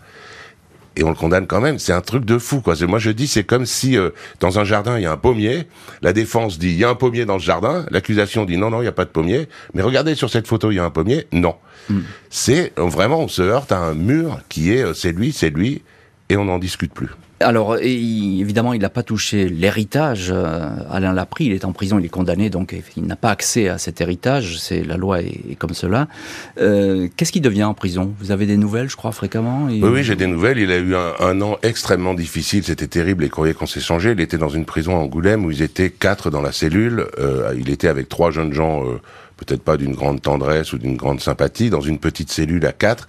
[0.99, 1.78] et on le condamne quand même.
[1.78, 2.74] C'est un truc de fou, quoi.
[2.86, 5.66] Moi, je dis, c'est comme si euh, dans un jardin il y a un pommier.
[6.03, 7.86] La défense dit il y a un pommier dans le jardin.
[7.90, 9.49] L'accusation dit non, non, il n'y a pas de pommier.
[9.74, 11.26] Mais regardez sur cette photo, il y a un pommier.
[11.32, 11.55] Non.
[11.88, 12.01] Hmm.
[12.30, 15.82] C'est vraiment, on se heurte à un mur qui est, euh, c'est lui, c'est lui,
[16.28, 17.09] et on n'en discute plus.
[17.41, 20.30] Alors, évidemment, il n'a pas touché l'héritage.
[20.34, 23.30] Euh, Alain l'a pris, il est en prison, il est condamné, donc il n'a pas
[23.30, 24.59] accès à cet héritage.
[24.59, 26.09] C'est la loi est, comme cela.
[26.61, 28.12] Euh, qu'est-ce qu'il devient en prison?
[28.18, 29.66] Vous avez des nouvelles, je crois, fréquemment?
[29.66, 30.59] Oui, oui, j'ai des nouvelles.
[30.59, 32.64] Il a eu un, an extrêmement difficile.
[32.64, 33.22] C'était terrible.
[33.22, 34.12] Les courriers qu'on s'est changés.
[34.12, 37.07] Il était dans une prison à Angoulême où ils étaient quatre dans la cellule.
[37.20, 38.82] Euh, il était avec trois jeunes gens,
[39.36, 43.07] peut-être pas d'une grande tendresse ou d'une grande sympathie, dans une petite cellule à quatre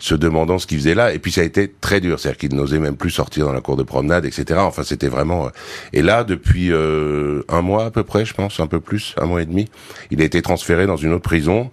[0.00, 1.12] se demandant ce qu'il faisait là.
[1.12, 3.60] Et puis ça a été très dur, c'est-à-dire qu'il n'osait même plus sortir dans la
[3.60, 4.60] cour de promenade, etc.
[4.62, 5.46] Enfin, c'était vraiment.
[5.46, 5.50] Euh,
[5.92, 9.26] et là, depuis euh, un mois à peu près, je pense, un peu plus, un
[9.26, 9.68] mois et demi,
[10.10, 11.70] il a été transféré dans une autre prison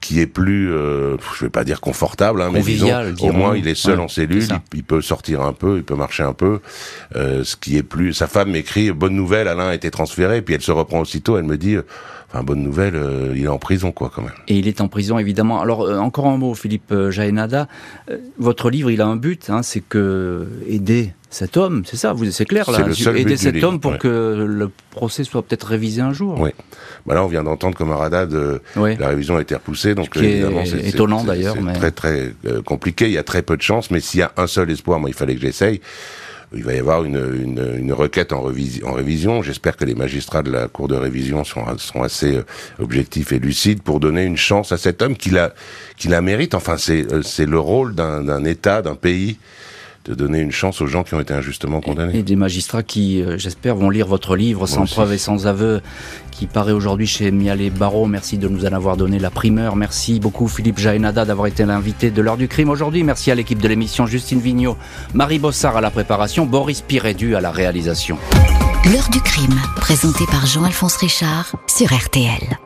[0.00, 2.90] qui est plus, euh, je vais pas dire confortable, hein, mais disons,
[3.20, 6.22] au moins il est seul en cellule, il, peut sortir un peu, il peut marcher
[6.22, 6.60] un peu,
[7.16, 8.12] euh, ce qui est plus.
[8.12, 11.44] Sa femme m'écrit bonne nouvelle, Alain a été transféré, puis elle se reprend aussitôt, elle
[11.44, 11.76] me dit
[12.28, 14.32] Enfin, bonne nouvelle, euh, il est en prison, quoi, quand même.
[14.48, 15.60] Et il est en prison, évidemment.
[15.60, 17.68] Alors, euh, encore un mot, Philippe euh, Jaénada.
[18.38, 22.46] votre livre, il a un but, hein, c'est que aider cet homme, c'est ça, c'est
[22.46, 22.86] clair là.
[23.14, 26.40] aider cet homme pour que le procès soit peut-être révisé un jour.
[26.40, 26.50] Oui.
[27.04, 28.34] Bah là, on vient d'entendre comme un radade,
[28.74, 31.56] la révision a été repoussée, donc évidemment, c'est étonnant d'ailleurs.
[31.74, 32.34] C'est très très
[32.64, 33.06] compliqué.
[33.06, 35.10] Il y a très peu de chance, mais s'il y a un seul espoir, moi,
[35.10, 35.80] il fallait que j'essaye
[36.54, 39.42] il va y avoir une, une, une requête en, en révision.
[39.42, 42.44] J'espère que les magistrats de la Cour de révision sont, sont assez euh,
[42.78, 45.54] objectifs et lucides pour donner une chance à cet homme qui la,
[45.96, 46.54] qui la mérite.
[46.54, 49.38] Enfin, c'est euh, le rôle d'un État, d'un pays
[50.06, 52.18] de donner une chance aux gens qui ont été injustement condamnés.
[52.18, 55.80] Et, des magistrats qui, euh, j'espère, vont lire votre livre sans preuve et sans aveu,
[56.30, 58.06] qui paraît aujourd'hui chez Mialet Barreau.
[58.06, 59.76] Merci de nous en avoir donné la primeur.
[59.76, 63.02] Merci beaucoup Philippe Jaénada d'avoir été l'invité de l'heure du crime aujourd'hui.
[63.02, 64.76] Merci à l'équipe de l'émission Justine Vignot,
[65.14, 68.18] Marie Bossard à la préparation, Boris Pirédu à la réalisation.
[68.92, 72.65] L'heure du crime, présenté par Jean-Alphonse Richard sur RTL.